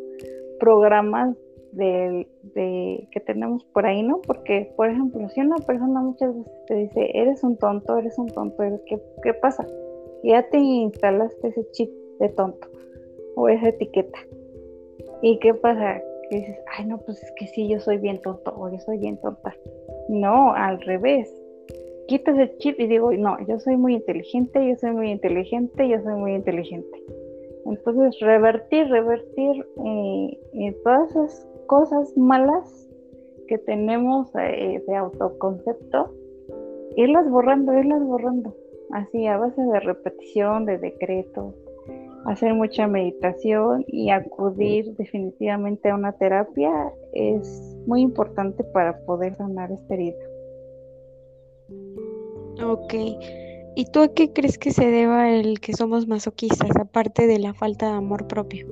programas 0.58 1.36
de, 1.72 2.28
que 3.10 3.20
tenemos 3.20 3.64
por 3.66 3.86
ahí, 3.86 4.02
¿no? 4.02 4.20
Porque, 4.22 4.72
por 4.76 4.90
ejemplo, 4.90 5.28
si 5.30 5.40
una 5.40 5.56
persona 5.56 6.00
muchas 6.00 6.36
veces 6.36 6.52
te 6.66 6.74
dice, 6.74 7.10
eres 7.14 7.42
un 7.42 7.56
tonto, 7.56 7.96
eres 7.98 8.18
un 8.18 8.28
tonto, 8.28 8.62
¿qué, 8.86 9.00
qué 9.22 9.34
pasa? 9.34 9.66
Ya 10.22 10.48
te 10.50 10.58
instalaste 10.58 11.48
ese 11.48 11.66
chip 11.72 11.90
de 12.20 12.28
tonto 12.30 12.68
o 13.36 13.48
esa 13.48 13.68
etiqueta. 13.68 14.18
¿Y 15.22 15.38
qué 15.38 15.54
pasa? 15.54 16.02
Dices, 16.36 16.58
ay, 16.76 16.86
no, 16.86 16.98
pues 16.98 17.22
es 17.22 17.32
que 17.32 17.46
sí, 17.46 17.68
yo 17.68 17.80
soy 17.80 17.98
bien 17.98 18.20
tonto 18.20 18.52
o 18.56 18.70
yo 18.70 18.78
soy 18.80 18.98
bien 18.98 19.18
tonta. 19.18 19.54
No, 20.08 20.52
al 20.54 20.80
revés. 20.80 21.32
Quitas 22.08 22.36
el 22.38 22.56
chip 22.58 22.78
y 22.80 22.86
digo, 22.86 23.12
no, 23.12 23.36
yo 23.46 23.58
soy 23.60 23.76
muy 23.76 23.94
inteligente, 23.94 24.66
yo 24.66 24.76
soy 24.76 24.90
muy 24.90 25.10
inteligente, 25.10 25.88
yo 25.88 26.00
soy 26.02 26.14
muy 26.14 26.34
inteligente. 26.34 27.02
Entonces, 27.64 28.18
revertir, 28.20 28.88
revertir 28.88 29.66
eh, 29.84 30.38
eh, 30.54 30.76
todas 30.82 31.10
esas 31.10 31.48
cosas 31.66 32.16
malas 32.16 32.88
que 33.46 33.58
tenemos 33.58 34.28
eh, 34.34 34.82
de 34.86 34.96
autoconcepto, 34.96 36.12
irlas 36.96 37.30
borrando, 37.30 37.72
irlas 37.78 38.04
borrando, 38.04 38.54
así 38.90 39.26
a 39.26 39.38
base 39.38 39.62
de 39.62 39.80
repetición, 39.80 40.66
de 40.66 40.78
decretos, 40.78 41.54
hacer 42.26 42.54
mucha 42.54 42.86
meditación 42.86 43.84
y 43.86 44.10
acudir 44.10 44.94
definitivamente 44.96 45.90
a 45.90 45.94
una 45.94 46.12
terapia 46.12 46.70
es 47.12 47.76
muy 47.86 48.02
importante 48.02 48.64
para 48.64 48.98
poder 49.04 49.34
sanar 49.36 49.70
esta 49.72 49.94
herida. 49.94 50.16
Ok. 52.64 52.94
¿Y 53.74 53.86
tú 53.86 54.00
a 54.00 54.08
qué 54.08 54.32
crees 54.32 54.58
que 54.58 54.70
se 54.70 54.86
deba 54.86 55.30
el 55.30 55.60
que 55.60 55.72
somos 55.72 56.06
masoquistas, 56.06 56.76
aparte 56.76 57.26
de 57.26 57.38
la 57.38 57.54
falta 57.54 57.86
de 57.86 57.92
amor 57.92 58.26
propio? 58.26 58.66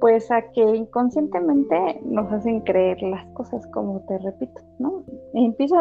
Pues 0.00 0.30
a 0.30 0.42
que 0.52 0.62
inconscientemente 0.62 2.00
nos 2.04 2.32
hacen 2.32 2.60
creer 2.60 3.00
las 3.02 3.24
cosas, 3.34 3.66
como 3.68 4.00
te 4.06 4.18
repito, 4.18 4.60
¿no? 4.78 5.04
Empieza 5.34 5.76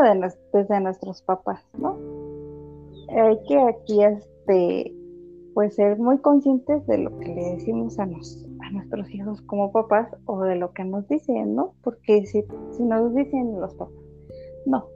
desde 0.54 0.80
nuestros 0.80 1.22
papás, 1.24 1.64
¿no? 1.78 1.98
Hay 3.10 3.38
que 3.48 3.60
aquí 3.60 4.04
este, 4.04 4.94
pues 5.58 5.74
ser 5.74 5.98
muy 5.98 6.20
conscientes 6.20 6.86
de 6.86 7.00
lo 7.00 7.18
que 7.18 7.34
le 7.34 7.54
decimos 7.54 7.98
a, 7.98 8.04
a 8.04 8.72
nuestros 8.74 9.10
hijos 9.10 9.42
como 9.42 9.72
papás 9.72 10.08
o 10.28 10.44
de 10.44 10.56
lo 10.56 10.72
que 10.72 10.84
nos 10.84 11.08
dicen, 11.08 11.56
¿no? 11.56 11.74
Porque 11.84 12.28
si, 12.28 12.44
si 12.74 12.84
nos 12.84 13.16
dicen 13.16 13.60
los 13.60 13.74
papás, 13.74 13.96
no, 14.68 14.88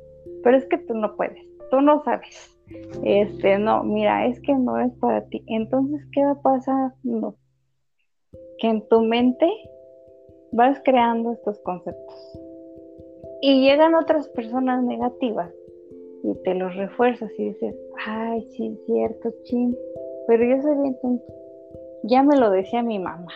pero 0.44 0.58
es 0.58 0.68
que 0.68 0.78
tú 0.78 0.94
no 0.94 1.16
puedes, 1.16 1.44
tú 1.72 1.82
no 1.82 2.04
sabes, 2.04 2.56
este, 3.04 3.58
no, 3.58 3.84
mira, 3.84 4.28
es 4.28 4.40
que 4.42 4.54
no 4.54 4.78
es 4.78 4.94
para 5.00 5.26
ti, 5.30 5.44
entonces, 5.48 6.00
¿qué 6.12 6.22
va? 6.24 6.94
No, 7.02 7.36
que 8.60 8.68
en 8.68 8.88
tu 8.88 9.02
mente 9.02 9.50
vas 10.52 10.80
creando 10.86 11.32
estos 11.32 11.60
conceptos 11.62 12.40
y 13.42 13.64
llegan 13.64 13.96
otras 13.96 14.30
personas 14.30 14.84
negativas 14.84 15.52
y 16.24 16.36
te 16.44 16.54
los 16.54 16.76
refuerzas 16.76 17.32
y 17.40 17.46
dices, 17.46 17.76
ay, 18.06 18.44
sí, 18.52 18.78
cierto, 18.86 19.34
chin, 19.46 19.76
pero 20.28 20.44
yo 20.44 20.62
soy 20.62 20.78
bien. 20.82 21.22
Ya 22.04 22.24
me 22.24 22.38
lo 22.38 22.50
decía 22.50 22.82
mi 22.82 23.00
mamá, 23.00 23.32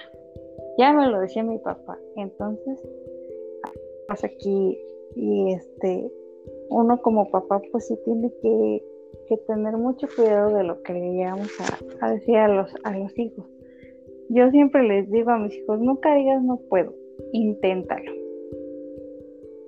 ya 0.78 0.92
me 0.94 1.08
lo 1.08 1.20
decía 1.20 1.44
mi 1.44 1.60
papá. 1.60 1.98
Entonces, 2.16 2.82
pues 4.08 4.24
aquí, 4.24 4.78
y 5.16 5.54
este, 5.54 6.12
uno 6.70 7.02
como 7.02 7.30
papá, 7.30 7.62
pues 7.72 7.88
sí 7.88 7.98
tiene 8.06 8.32
que, 8.42 8.84
tener 9.48 9.76
mucho 9.78 10.08
cuidado 10.16 10.56
de 10.56 10.64
lo 10.64 10.82
que 10.84 10.94
le 10.94 11.14
llegamos 11.14 11.50
a, 12.02 12.12
decir 12.12 12.38
a 12.38 12.48
los, 12.48 12.74
a 12.84 12.98
los 12.98 13.18
hijos. 13.18 13.46
Yo 14.30 14.50
siempre 14.52 14.84
les 14.84 15.10
digo 15.12 15.32
a 15.32 15.38
mis 15.38 15.56
hijos, 15.56 15.80
nunca 15.80 16.16
digas 16.16 16.44
no 16.44 16.58
puedo, 16.70 16.94
inténtalo. 17.32 18.12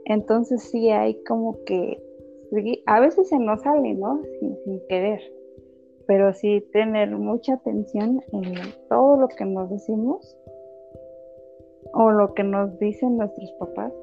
Entonces 0.06 0.64
sí 0.64 0.90
hay 0.90 1.22
como 1.24 1.64
que 1.66 2.02
a 2.86 3.00
veces 3.00 3.28
se 3.28 3.40
nos 3.40 3.62
sale, 3.62 3.94
¿no? 3.94 4.22
Sin, 4.40 4.58
sin 4.64 4.80
querer, 4.88 5.22
pero 6.08 6.34
sí 6.34 6.66
tener 6.72 7.12
mucha 7.12 7.56
atención 7.56 8.24
en 8.32 8.54
todo 8.90 9.18
lo 9.18 9.28
que 9.28 9.46
nos 9.46 9.70
decimos 9.70 10.38
o 11.94 12.12
lo 12.12 12.34
que 12.34 12.44
nos 12.44 12.80
dicen 12.80 13.18
nuestros 13.18 13.52
papás 13.60 13.94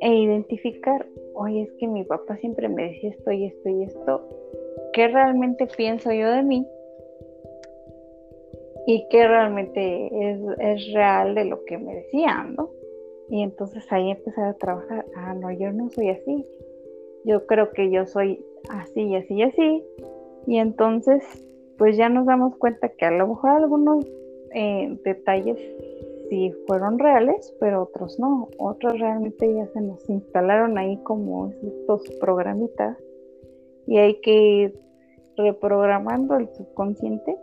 e 0.00 0.14
identificar, 0.14 1.06
oye, 1.34 1.62
es 1.62 1.72
que 1.78 1.88
mi 1.88 2.04
papá 2.04 2.36
siempre 2.36 2.68
me 2.68 2.84
decía 2.84 3.10
esto 3.10 3.32
y 3.32 3.46
esto 3.46 3.68
y 3.68 3.82
esto, 3.84 4.28
¿qué 4.92 5.08
realmente 5.08 5.66
pienso 5.66 6.12
yo 6.12 6.30
de 6.30 6.42
mí? 6.42 6.66
Y 8.86 9.06
qué 9.08 9.26
realmente 9.26 10.30
es, 10.30 10.40
es 10.58 10.92
real 10.92 11.34
de 11.34 11.46
lo 11.46 11.64
que 11.64 11.78
me 11.78 11.94
decían, 11.94 12.54
¿no? 12.54 12.70
Y 13.30 13.42
entonces 13.42 13.90
ahí 13.90 14.10
empezar 14.10 14.48
a 14.48 14.54
trabajar, 14.54 15.06
ah, 15.16 15.34
no, 15.34 15.50
yo 15.50 15.72
no 15.72 15.88
soy 15.88 16.10
así, 16.10 16.46
yo 17.24 17.46
creo 17.46 17.70
que 17.70 17.90
yo 17.90 18.06
soy 18.06 18.44
así 18.68 19.02
y 19.02 19.16
así 19.16 19.34
y 19.34 19.42
así. 19.42 19.84
Y 20.46 20.58
entonces, 20.58 21.22
pues 21.78 21.96
ya 21.96 22.08
nos 22.08 22.26
damos 22.26 22.56
cuenta 22.56 22.88
que 22.88 23.06
a 23.06 23.10
lo 23.10 23.28
mejor 23.28 23.50
algunos 23.50 24.06
eh, 24.52 24.98
detalles 25.04 25.58
sí 26.28 26.52
fueron 26.66 26.98
reales, 26.98 27.54
pero 27.60 27.82
otros 27.82 28.18
no. 28.18 28.48
Otros 28.58 28.98
realmente 28.98 29.52
ya 29.52 29.66
se 29.68 29.80
nos 29.80 30.08
instalaron 30.08 30.78
ahí 30.78 30.96
como 31.02 31.52
estos 31.62 32.02
programitas 32.20 32.96
y 33.86 33.98
hay 33.98 34.20
que 34.20 34.32
ir 34.32 34.80
reprogramando 35.36 36.36
el 36.36 36.48
subconsciente 36.54 37.36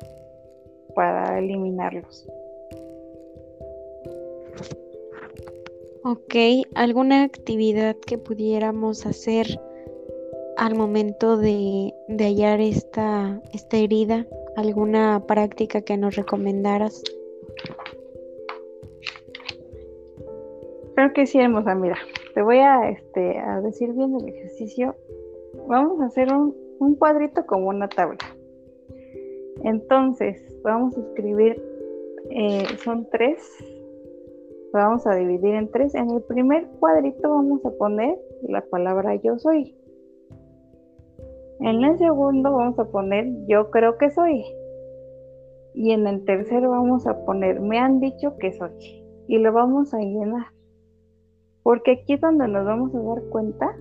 para 0.95 1.39
eliminarlos. 1.39 2.27
Ok, 6.03 6.35
¿alguna 6.73 7.23
actividad 7.23 7.95
que 7.95 8.17
pudiéramos 8.17 9.05
hacer 9.05 9.45
al 10.61 10.75
momento 10.75 11.37
de, 11.37 11.91
hallar 12.07 12.61
esta, 12.61 13.41
esta 13.51 13.77
herida? 13.77 14.27
¿Alguna 14.55 15.25
práctica 15.25 15.81
que 15.81 15.97
nos 15.97 16.15
recomendaras? 16.15 17.03
Creo 20.93 21.13
que 21.13 21.25
sí, 21.25 21.39
hermosa. 21.39 21.73
Mira, 21.73 21.97
te 22.35 22.43
voy 22.43 22.59
a, 22.59 22.91
este, 22.91 23.39
a 23.39 23.59
decir 23.61 23.91
bien 23.93 24.15
el 24.21 24.29
ejercicio. 24.29 24.95
Vamos 25.67 25.99
a 25.99 26.05
hacer 26.05 26.31
un, 26.31 26.55
un 26.77 26.93
cuadrito 26.93 27.43
como 27.47 27.69
una 27.69 27.89
tabla. 27.89 28.19
Entonces, 29.63 30.43
vamos 30.61 30.95
a 30.95 31.01
escribir, 31.01 31.59
eh, 32.29 32.65
son 32.83 33.09
tres 33.09 33.39
vamos 34.73 35.05
a 35.05 35.15
dividir 35.15 35.55
en 35.55 35.69
tres. 35.69 35.95
En 35.95 36.09
el 36.11 36.21
primer 36.21 36.65
cuadrito 36.79 37.29
vamos 37.29 37.65
a 37.65 37.71
poner 37.71 38.17
la 38.43 38.61
palabra 38.61 39.15
yo 39.15 39.37
soy. 39.39 39.75
En 41.61 41.83
el 41.83 41.95
segundo 41.99 42.51
vamos 42.51 42.79
a 42.79 42.85
poner 42.85 43.27
yo 43.47 43.69
creo 43.69 43.97
que 43.99 44.09
soy. 44.09 44.43
Y 45.75 45.91
en 45.91 46.07
el 46.07 46.25
tercero 46.25 46.71
vamos 46.71 47.05
a 47.05 47.23
poner 47.23 47.59
me 47.59 47.77
han 47.77 47.99
dicho 47.99 48.35
que 48.37 48.51
soy. 48.51 48.71
Y 49.27 49.37
lo 49.37 49.53
vamos 49.53 49.93
a 49.93 49.99
llenar. 49.99 50.47
Porque 51.61 51.91
aquí 51.91 52.13
es 52.13 52.21
donde 52.21 52.47
nos 52.47 52.65
vamos 52.65 52.95
a 52.95 52.99
dar 52.99 53.23
cuenta 53.29 53.75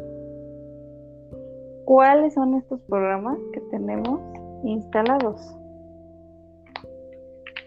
cuáles 1.86 2.34
son 2.34 2.54
estos 2.54 2.82
programas 2.82 3.38
que 3.54 3.60
tenemos 3.70 4.20
instalados. 4.62 5.40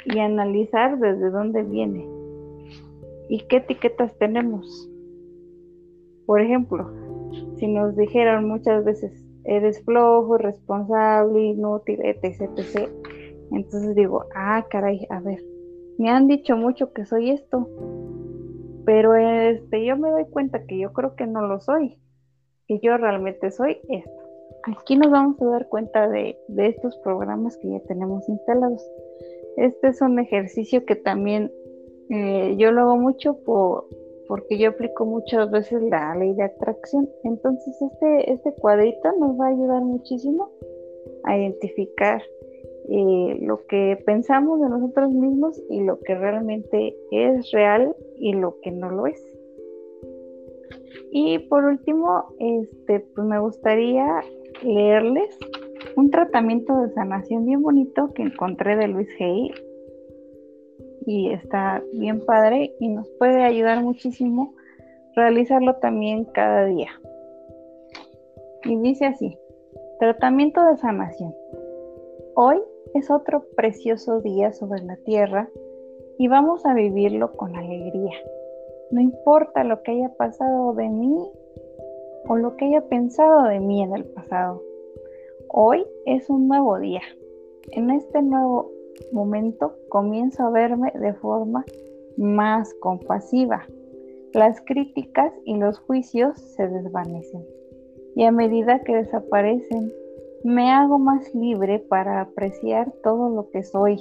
Y 0.05 0.19
analizar 0.19 0.99
desde 0.99 1.31
dónde 1.31 1.63
viene 1.63 2.07
y 3.29 3.39
qué 3.47 3.57
etiquetas 3.57 4.15
tenemos. 4.19 4.89
Por 6.27 6.39
ejemplo, 6.39 6.87
si 7.55 7.67
nos 7.67 7.95
dijeron 7.95 8.47
muchas 8.47 8.83
veces, 8.85 9.22
eres 9.45 9.83
flojo, 9.83 10.37
responsable, 10.37 11.39
inútil, 11.41 11.99
etc, 12.03 12.41
etc. 12.57 12.89
Entonces 13.51 13.95
digo, 13.95 14.25
ah, 14.35 14.65
caray, 14.69 15.05
a 15.09 15.19
ver, 15.19 15.43
me 15.97 16.09
han 16.09 16.27
dicho 16.27 16.55
mucho 16.55 16.93
que 16.93 17.05
soy 17.05 17.31
esto, 17.31 17.67
pero 18.85 19.15
este, 19.15 19.85
yo 19.85 19.97
me 19.97 20.09
doy 20.11 20.25
cuenta 20.25 20.65
que 20.65 20.79
yo 20.79 20.91
creo 20.93 21.15
que 21.15 21.27
no 21.27 21.45
lo 21.47 21.59
soy, 21.59 21.99
que 22.67 22.79
yo 22.79 22.97
realmente 22.97 23.51
soy 23.51 23.77
esto. 23.89 24.11
Aquí 24.65 24.95
nos 24.95 25.11
vamos 25.11 25.41
a 25.41 25.45
dar 25.45 25.67
cuenta 25.67 26.07
de, 26.07 26.37
de 26.47 26.67
estos 26.67 26.95
programas 26.97 27.57
que 27.57 27.69
ya 27.69 27.79
tenemos 27.81 28.27
instalados. 28.29 28.81
Este 29.57 29.89
es 29.89 30.01
un 30.01 30.19
ejercicio 30.19 30.85
que 30.85 30.95
también 30.95 31.51
eh, 32.09 32.55
yo 32.57 32.71
lo 32.71 32.81
hago 32.81 32.97
mucho 32.97 33.37
por, 33.43 33.87
porque 34.33 34.57
yo 34.57 34.69
aplico 34.69 35.05
muchas 35.05 35.51
veces 35.51 35.79
la 35.91 36.15
ley 36.15 36.33
de 36.33 36.41
atracción. 36.41 37.07
Entonces 37.23 37.79
este, 37.79 38.31
este 38.31 38.51
cuadrito 38.53 39.11
nos 39.19 39.39
va 39.39 39.45
a 39.45 39.49
ayudar 39.49 39.83
muchísimo 39.83 40.49
a 41.25 41.37
identificar 41.37 42.19
eh, 42.89 43.37
lo 43.41 43.63
que 43.67 44.01
pensamos 44.07 44.59
de 44.59 44.69
nosotros 44.69 45.11
mismos 45.11 45.61
y 45.69 45.81
lo 45.83 45.99
que 45.99 46.15
realmente 46.15 46.97
es 47.11 47.51
real 47.51 47.95
y 48.17 48.33
lo 48.33 48.59
que 48.61 48.71
no 48.71 48.89
lo 48.89 49.05
es. 49.05 49.23
Y 51.11 51.37
por 51.47 51.65
último, 51.65 52.33
este, 52.39 53.01
pues 53.13 53.27
me 53.27 53.39
gustaría 53.39 54.07
leerles 54.63 55.37
un 55.95 56.09
tratamiento 56.09 56.75
de 56.77 56.89
sanación 56.95 57.45
bien 57.45 57.61
bonito 57.61 58.11
que 58.15 58.23
encontré 58.23 58.77
de 58.77 58.87
Luis 58.87 59.09
Hay 59.19 59.51
y 61.05 61.31
está 61.31 61.81
bien 61.93 62.25
padre 62.25 62.73
y 62.79 62.89
nos 62.89 63.09
puede 63.19 63.43
ayudar 63.43 63.83
muchísimo 63.83 64.53
realizarlo 65.15 65.75
también 65.75 66.25
cada 66.25 66.65
día. 66.65 66.89
Y 68.65 68.77
dice 68.77 69.05
así, 69.05 69.37
tratamiento 69.99 70.63
de 70.65 70.77
sanación. 70.77 71.33
Hoy 72.35 72.57
es 72.93 73.11
otro 73.11 73.45
precioso 73.55 74.21
día 74.21 74.53
sobre 74.53 74.81
la 74.83 74.95
tierra 74.97 75.49
y 76.17 76.27
vamos 76.27 76.65
a 76.65 76.73
vivirlo 76.73 77.33
con 77.33 77.55
alegría. 77.55 78.15
No 78.91 79.01
importa 79.01 79.63
lo 79.63 79.81
que 79.81 79.91
haya 79.91 80.09
pasado 80.09 80.73
de 80.73 80.89
mí 80.89 81.15
o 82.27 82.35
lo 82.35 82.55
que 82.55 82.65
haya 82.65 82.81
pensado 82.87 83.43
de 83.43 83.59
mí 83.59 83.81
en 83.81 83.95
el 83.95 84.05
pasado. 84.05 84.61
Hoy 85.49 85.85
es 86.05 86.29
un 86.29 86.47
nuevo 86.47 86.79
día. 86.79 87.01
En 87.71 87.89
este 87.91 88.21
nuevo 88.21 88.72
momento 89.11 89.75
comienzo 89.89 90.43
a 90.43 90.49
verme 90.49 90.91
de 90.95 91.13
forma 91.13 91.65
más 92.17 92.73
compasiva. 92.75 93.65
Las 94.33 94.61
críticas 94.61 95.33
y 95.45 95.57
los 95.57 95.79
juicios 95.79 96.39
se 96.39 96.67
desvanecen 96.67 97.45
y 98.15 98.23
a 98.23 98.31
medida 98.31 98.83
que 98.83 98.95
desaparecen, 98.95 99.91
me 100.43 100.71
hago 100.71 100.99
más 100.99 101.33
libre 101.33 101.79
para 101.79 102.21
apreciar 102.21 102.91
todo 103.03 103.29
lo 103.29 103.49
que 103.49 103.63
soy. 103.63 103.97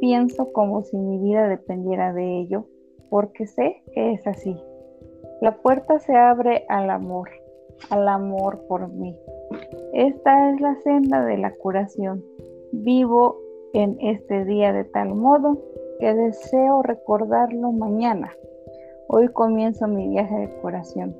Pienso 0.00 0.52
como 0.52 0.82
si 0.82 0.96
mi 0.96 1.18
vida 1.18 1.48
dependiera 1.48 2.12
de 2.12 2.40
ello, 2.40 2.66
porque 3.10 3.46
sé 3.46 3.82
que 3.92 4.12
es 4.12 4.26
así. 4.26 4.56
La 5.40 5.56
puerta 5.56 5.98
se 5.98 6.14
abre 6.14 6.64
al 6.68 6.90
amor, 6.90 7.30
al 7.90 8.08
amor 8.08 8.62
por 8.68 8.88
mí. 8.88 9.16
Esta 9.92 10.50
es 10.50 10.60
la 10.60 10.76
senda 10.82 11.24
de 11.24 11.38
la 11.38 11.54
curación. 11.54 12.22
Vivo 12.72 13.38
en 13.74 13.98
este 14.00 14.44
día 14.44 14.72
de 14.72 14.84
tal 14.84 15.14
modo 15.14 15.60
que 15.98 16.14
deseo 16.14 16.80
recordarlo 16.82 17.72
mañana. 17.72 18.32
Hoy 19.08 19.28
comienzo 19.28 19.88
mi 19.88 20.08
viaje 20.08 20.34
de 20.46 20.60
curación. 20.60 21.14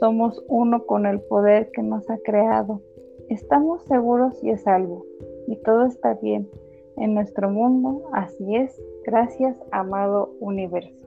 Somos 0.00 0.42
uno 0.48 0.86
con 0.86 1.04
el 1.04 1.20
poder 1.20 1.70
que 1.72 1.82
nos 1.82 2.08
ha 2.08 2.16
creado. 2.24 2.80
Estamos 3.28 3.82
seguros 3.84 4.42
y 4.42 4.50
es 4.50 4.66
algo. 4.66 5.04
Y 5.46 5.56
todo 5.56 5.84
está 5.84 6.14
bien 6.14 6.48
en 6.96 7.14
nuestro 7.14 7.50
mundo. 7.50 8.08
Así 8.12 8.56
es. 8.56 8.82
Gracias, 9.04 9.56
amado 9.70 10.30
universo. 10.40 11.06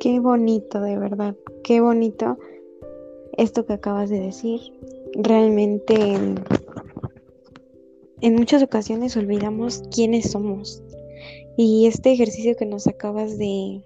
Qué 0.00 0.18
bonito, 0.18 0.80
de 0.80 0.98
verdad. 0.98 1.36
Qué 1.62 1.80
bonito 1.80 2.36
esto 3.36 3.64
que 3.64 3.74
acabas 3.74 4.10
de 4.10 4.20
decir 4.20 4.60
realmente 5.16 5.94
en 8.24 8.36
muchas 8.36 8.62
ocasiones 8.62 9.16
olvidamos 9.18 9.82
quiénes 9.94 10.30
somos. 10.30 10.82
Y 11.58 11.86
este 11.86 12.10
ejercicio 12.12 12.56
que 12.56 12.66
nos 12.66 12.86
acabas 12.86 13.36
de, 13.36 13.82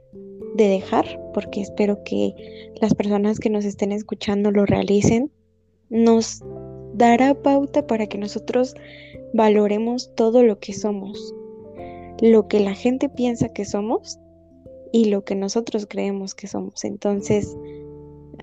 dejar, 0.55 1.21
porque 1.35 1.61
espero 1.61 2.03
que 2.05 2.73
las 2.81 2.95
personas 2.95 3.41
que 3.41 3.51
nos 3.51 3.65
estén 3.65 3.93
escuchando 3.93 4.51
lo 4.51 4.65
realicen, 4.65 5.31
nos 5.91 6.43
dará 6.95 7.35
pauta 7.43 7.87
para 7.87 8.07
que 8.07 8.19
nosotros 8.19 8.75
valoremos 9.35 10.15
todo 10.15 10.43
lo 10.43 10.59
que 10.59 10.73
somos, 10.73 11.35
lo 12.21 12.49
que 12.49 12.61
la 12.61 12.75
gente 12.75 13.09
piensa 13.09 13.53
que 13.53 13.65
somos 13.65 14.19
y 14.93 15.07
lo 15.07 15.25
que 15.25 15.35
nosotros 15.35 15.87
creemos 15.89 16.35
que 16.35 16.47
somos. 16.47 16.85
Entonces, 16.85 17.57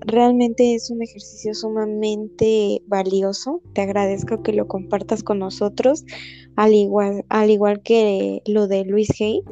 Realmente 0.04 0.74
es 0.74 0.90
un 0.90 1.02
ejercicio 1.02 1.54
sumamente 1.54 2.82
valioso. 2.86 3.62
Te 3.72 3.80
agradezco 3.80 4.42
que 4.42 4.52
lo 4.52 4.68
compartas 4.68 5.22
con 5.22 5.38
nosotros, 5.38 6.04
al 6.56 6.74
igual, 6.74 7.24
al 7.28 7.50
igual 7.50 7.82
que 7.82 8.42
lo 8.46 8.66
de 8.68 8.84
Luis 8.84 9.10
Hay. 9.20 9.42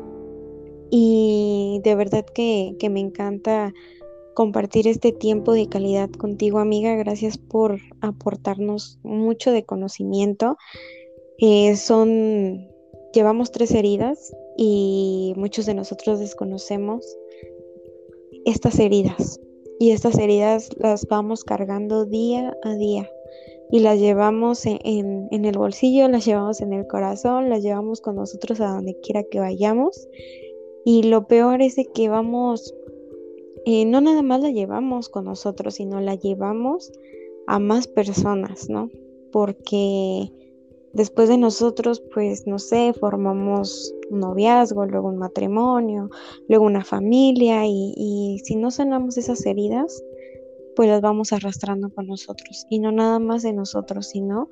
y 0.91 1.81
de 1.83 1.95
verdad 1.95 2.25
que, 2.27 2.77
me 2.91 3.01
encanta 3.01 3.73
compartir 4.35 4.87
este 4.87 5.13
tiempo 5.13 5.53
de 5.53 5.69
calidad 5.69 6.11
contigo, 6.11 6.59
amiga. 6.59 6.95
Gracias 6.95 7.39
por 7.39 7.81
aportarnos 8.01 8.99
mucho 9.03 9.51
de 9.51 9.65
conocimiento. 9.65 10.57
Eh, 11.39 11.75
son, 11.77 12.69
llevamos 13.13 13.51
tres 13.51 13.73
heridas 13.73 14.33
y 14.57 15.33
muchos 15.37 15.67
de 15.67 15.75
nosotros 15.75 16.21
desconocemos 16.21 17.05
estas 18.45 18.79
heridas. 18.79 19.41
Y 19.79 19.91
estas 19.91 20.19
heridas 20.19 20.71
las 20.79 21.07
vamos 21.07 21.45
cargando 21.45 22.05
día 22.05 22.57
a 22.63 22.75
día 22.75 23.09
y 23.71 23.81
las 23.81 23.99
llevamos 23.99 24.67
en, 24.67 25.29
el 25.31 25.59
bolsillo, 25.59 26.09
las 26.09 26.25
llevamos 26.25 26.61
en 26.61 26.73
el 26.73 26.87
corazón, 26.87 27.51
las 27.51 27.63
llevamos 27.63 28.01
con 28.01 28.17
nosotros 28.17 28.61
a 28.61 28.69
donde 28.69 28.99
quiera 29.01 29.25
que 29.25 29.41
vayamos. 29.41 30.09
Y 30.85 31.05
lo 31.05 31.27
peor 31.27 31.63
es 31.63 31.77
de 31.77 31.87
que 31.87 32.09
vamos, 32.09 32.75
eh, 33.65 33.85
no 33.85 34.01
nada 34.01 34.23
más 34.23 34.43
la 34.43 34.51
llevamos 34.51 35.09
con 35.09 35.25
nosotros, 35.25 35.75
sino 35.75 36.01
la 36.01 36.15
llevamos 36.15 36.93
a 37.47 37.59
más 37.59 37.89
personas, 37.89 38.69
¿no? 38.69 38.91
Porque 39.33 40.31
después 40.95 41.29
de 41.29 41.37
nosotros, 41.37 42.03
pues, 42.13 42.47
no 42.47 42.59
sé, 42.59 42.93
formamos 42.95 43.95
un 44.11 44.21
noviazgo, 44.21 44.87
luego 44.87 45.09
un 45.09 45.19
matrimonio, 45.19 46.09
luego 46.49 46.65
una 46.65 46.85
familia 46.85 47.67
y, 47.67 48.41
si 48.45 48.57
no 48.57 48.71
sanamos 48.71 49.19
esas 49.19 49.45
heridas, 49.45 50.03
pues 50.77 50.89
las 50.89 51.01
vamos 51.01 51.33
arrastrando 51.33 51.91
con 51.91 52.07
nosotros 52.07 52.67
y 52.69 52.79
no 52.79 52.91
nada 52.91 53.19
más 53.19 53.43
de 53.43 53.53
nosotros, 53.53 54.09
sino 54.09 54.49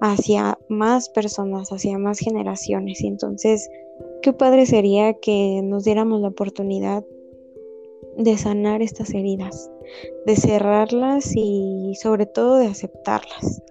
hacia 0.00 0.58
más 0.68 1.08
personas, 1.08 1.72
hacia 1.72 1.98
más 1.98 2.18
generaciones. 2.18 3.00
Y 3.00 3.08
entonces, 3.08 3.68
qué 4.22 4.32
padre 4.32 4.66
sería 4.66 5.14
que 5.14 5.60
nos 5.64 5.84
diéramos 5.84 6.20
la 6.20 6.28
oportunidad 6.28 7.04
de 8.16 8.36
sanar 8.38 8.82
estas 8.82 9.10
heridas, 9.10 9.70
de 10.24 10.36
cerrarlas 10.36 11.32
y 11.34 11.94
sobre 12.00 12.26
todo 12.26 12.56
de 12.58 12.66
aceptarlas. 12.66 13.62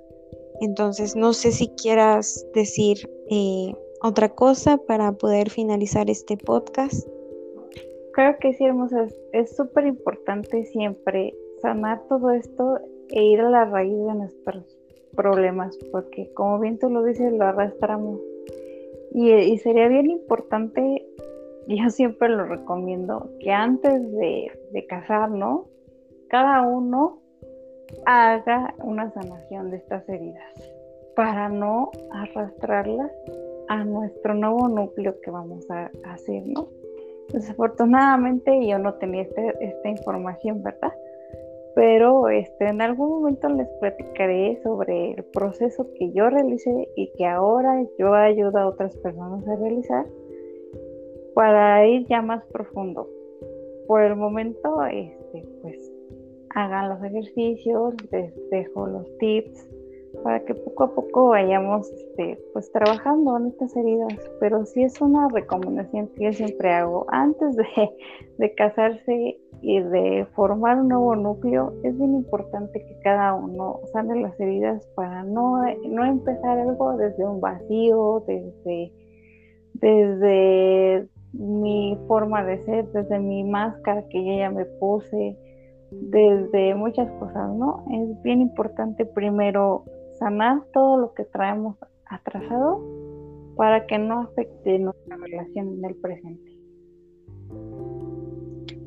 Entonces, 0.62 1.16
no 1.16 1.34
sé 1.34 1.52
si 1.52 1.70
quieras 1.70 2.46
decir 2.54 3.10
eh, 3.30 3.74
otra 4.02 4.30
cosa 4.30 4.78
para 4.78 5.12
poder 5.14 5.50
finalizar 5.50 6.10
este 6.10 6.38
podcast. 6.38 7.08
Creo 8.14 8.38
que 8.40 8.54
sí, 8.54 8.64
hermosa. 8.66 9.08
Es 9.34 9.56
súper 9.56 9.86
importante 9.88 10.66
siempre 10.66 11.36
sanar 11.62 12.02
todo 12.08 12.32
esto 12.32 12.80
e 13.10 13.24
ir 13.24 13.42
a 13.42 13.50
la 13.50 13.66
raíz 13.66 13.98
de 13.98 14.14
nuestros 14.14 14.78
problemas, 15.16 15.78
porque 15.92 16.32
como 16.34 16.60
bien 16.60 16.78
tú 16.80 16.90
lo 16.90 17.04
dices, 17.04 17.34
lo 17.34 17.46
arrastramos. 17.46 18.20
Y, 19.14 19.58
sería 19.60 19.88
bien 19.88 20.10
importante, 20.10 21.06
yo 21.68 21.90
siempre 21.90 22.30
lo 22.30 22.46
recomiendo, 22.46 23.30
que 23.40 23.52
antes 23.52 24.12
de, 24.12 24.52
de 24.72 24.86
casarnos, 24.88 25.68
cada 26.28 26.62
uno 26.64 27.22
haga 28.06 28.74
una 28.84 29.12
sanación 29.12 29.72
de 29.72 29.78
estas 29.78 30.08
heridas 30.10 30.54
para 31.16 31.50
no 31.50 31.92
arrastrarlas 32.12 33.12
a 33.68 33.84
nuestro 33.84 34.34
nuevo 34.34 34.68
núcleo 34.68 35.20
que 35.22 35.32
vamos 35.32 35.70
a, 35.70 35.90
hacer, 36.06 36.44
¿no? 36.46 36.68
Desafortunadamente 37.34 38.66
yo 38.68 38.78
no 38.78 38.94
tenía 38.96 39.24
este, 39.24 39.54
esta 39.60 39.90
información, 39.90 40.62
¿verdad? 40.62 40.94
pero 41.76 42.30
este, 42.30 42.70
en 42.70 42.82
algún 42.82 43.10
momento 43.10 43.50
les 43.50 43.68
platicaré 43.82 44.58
sobre 44.64 45.12
el 45.12 45.24
proceso 45.26 45.86
que 46.00 46.12
yo 46.14 46.30
realicé 46.30 46.88
y 46.96 47.12
que 47.18 47.26
ahora 47.26 47.86
yo 48.00 48.14
ayudo 48.14 48.58
a 48.58 48.68
otras 48.68 48.96
personas 48.98 49.46
a 49.46 49.58
realizar 49.58 50.06
para 51.34 51.86
ir 51.86 52.08
ya 52.08 52.22
más 52.22 52.46
profundo. 52.46 53.10
Por 53.88 54.04
el 54.04 54.16
momento, 54.16 54.84
este, 54.86 55.25
hagan 56.56 56.90
los 56.90 57.04
ejercicios, 57.04 57.94
les 58.12 58.34
dejo 58.50 58.88
los 58.88 59.18
tips 59.20 59.68
para 60.24 60.40
que 60.46 60.56
poco 60.56 60.86
a 60.86 60.96
poco 60.96 61.28
vayamos 61.30 61.92
este, 61.92 62.40
pues 62.54 62.72
trabajando 62.72 63.38
en 63.38 63.48
estas 63.48 63.76
heridas. 63.76 64.14
Pero 64.40 64.66
sí 64.66 64.84
es 64.84 65.00
una 65.02 65.28
recomendación 65.28 66.08
que 66.16 66.26
yo 66.26 66.34
siempre 66.34 66.72
hago 66.72 67.06
antes 67.10 67.56
de, 67.56 67.66
de 68.38 68.56
casarse 68.56 69.38
y 69.62 69.80
de 69.80 70.28
formar 70.36 70.80
un 70.80 70.90
nuevo 70.90 71.16
núcleo, 71.16 71.74
es 71.84 71.98
bien 71.98 72.14
importante 72.14 72.80
que 72.86 73.00
cada 73.00 73.34
uno 73.34 73.80
sane 73.92 74.22
las 74.22 74.40
heridas 74.40 74.86
para 74.96 75.24
no, 75.24 75.64
no 75.88 76.06
empezar 76.06 76.60
algo 76.60 76.96
desde 76.98 77.26
un 77.26 77.42
vacío, 77.42 78.24
desde, 78.28 78.92
desde 79.74 81.08
mi 81.34 81.98
forma 82.08 82.44
de 82.44 82.64
ser, 82.66 82.86
desde 82.92 83.18
mi 83.20 83.44
máscara 83.44 84.08
que 84.10 84.24
yo 84.24 84.38
ya 84.38 84.52
me 84.52 84.66
puse, 84.66 85.36
desde 86.02 86.76
muchas 86.76 87.10
cosas, 87.20 87.54
¿no? 87.56 87.86
Es 87.92 88.22
bien 88.24 88.42
importante 88.42 89.06
primero 89.06 89.86
sanar 90.20 90.64
todo 90.74 90.98
lo 90.98 91.14
que 91.14 91.26
traemos 91.26 91.78
atrasado 92.08 92.82
para 93.56 93.86
que 93.86 93.98
no 93.98 94.22
afecte 94.22 94.80
nuestra 94.80 95.18
relación 95.18 95.78
en 95.78 95.86
el 95.86 95.96
presente. 95.96 96.56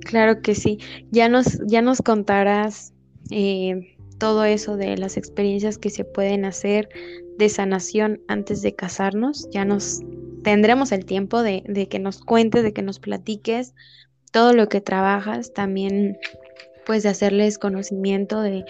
Claro 0.01 0.41
que 0.41 0.55
sí. 0.55 0.79
Ya 1.11 1.29
nos, 1.29 1.59
ya 1.67 1.83
nos 1.83 2.01
contarás 2.01 2.95
eh, 3.31 3.97
todo 4.19 4.45
eso 4.45 4.77
de 4.77 4.97
las 4.97 5.17
experiencias 5.17 5.79
que 5.79 5.91
se 5.91 6.05
pueden 6.05 6.45
hacer 6.45 6.89
de 7.37 7.49
sanación 7.49 8.21
antes 8.27 8.63
de 8.63 8.75
casarnos. 8.75 9.49
Ya 9.51 9.65
nos 9.65 10.01
tendremos 10.43 10.93
el 10.93 11.05
tiempo 11.05 11.43
de, 11.43 11.63
de 11.67 11.89
que 11.89 11.99
nos 11.99 12.21
cuentes, 12.21 12.63
de 12.63 12.73
que 12.73 12.83
nos 12.83 12.99
platiques 12.99 13.75
todo 14.33 14.53
lo 14.55 14.69
que 14.69 14.81
trabajas. 14.81 15.53
También 15.53 16.17
pues 16.89 17.03
de 17.03 17.11
hacerles 17.11 17.59
conocimiento 17.59 18.41
de, 18.41 18.65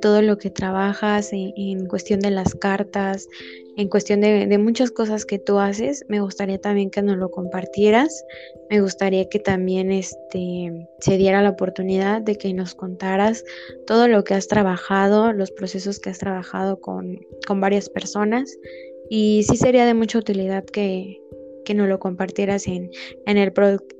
todo 0.00 0.22
lo 0.22 0.38
que 0.38 0.48
trabajas 0.48 1.28
en, 1.32 1.84
cuestión 1.84 2.18
de 2.20 2.30
las 2.30 2.54
cartas, 2.54 3.28
en 3.76 3.88
cuestión 3.90 4.22
de, 4.22 4.56
muchas 4.56 4.90
cosas 4.90 5.26
que 5.26 5.38
tú 5.38 5.58
haces. 5.58 6.02
Me 6.08 6.22
gustaría 6.22 6.58
también 6.58 6.88
que 6.88 7.02
nos 7.02 7.18
lo 7.18 7.30
compartieras. 7.30 8.24
Me 8.70 8.80
gustaría 8.80 9.28
que 9.28 9.38
también 9.38 9.92
este, 9.92 10.88
se 11.00 11.18
diera 11.18 11.42
la 11.42 11.50
oportunidad 11.50 12.22
de 12.22 12.36
que 12.36 12.54
nos 12.54 12.74
contaras 12.74 13.44
todo 13.86 14.08
lo 14.08 14.24
que 14.24 14.32
has 14.32 14.48
trabajado, 14.48 15.34
los 15.34 15.50
procesos 15.50 16.00
que 16.00 16.08
has 16.08 16.18
trabajado 16.18 16.80
con, 16.80 17.20
varias 17.56 17.90
personas. 17.90 18.56
Y 19.10 19.42
sí 19.46 19.58
sería 19.58 19.84
de 19.84 19.92
mucha 19.92 20.18
utilidad 20.18 20.64
que, 20.64 21.20
que 21.66 21.74
nos 21.74 21.86
lo 21.86 21.98
compartieras 21.98 22.66
en, 22.66 22.90
en, 23.26 23.36
el, 23.36 23.52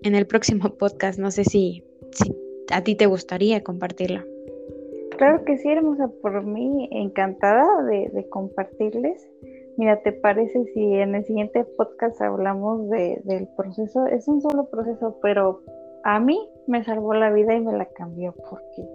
en 0.05 0.15
el 0.15 0.27
próximo 0.27 0.75
podcast. 0.79 1.19
No 1.19 1.31
sé 1.31 1.45
si, 1.45 1.85
si 2.13 2.38
a 2.73 2.83
ti 2.83 2.95
te 2.95 3.07
gustaría 3.07 3.63
compartirla. 3.63 4.25
Claro 5.17 5.45
que 5.45 5.59
sí, 5.59 5.69
hermosa, 5.69 6.09
por 6.23 6.45
mí 6.45 6.89
encantada 6.93 7.67
de, 7.85 8.27
compartirles. 8.31 9.29
Mira, 9.77 10.01
¿te 10.03 10.13
parece 10.13 10.65
si 10.75 10.95
en 10.95 11.15
el 11.15 11.25
siguiente 11.25 11.65
podcast 11.77 12.21
hablamos 12.21 12.89
del 12.89 13.49
proceso? 13.57 14.07
Es 14.07 14.29
un 14.29 14.41
solo 14.41 14.69
proceso, 14.71 15.19
pero 15.23 15.61
a 16.05 16.21
mí 16.21 16.39
me 16.67 16.85
salvó 16.85 17.15
la 17.15 17.31
vida 17.31 17.55
y 17.55 17.61
me 17.61 17.73
la 17.73 17.87
cambió 17.87 18.33
porque 18.49 18.89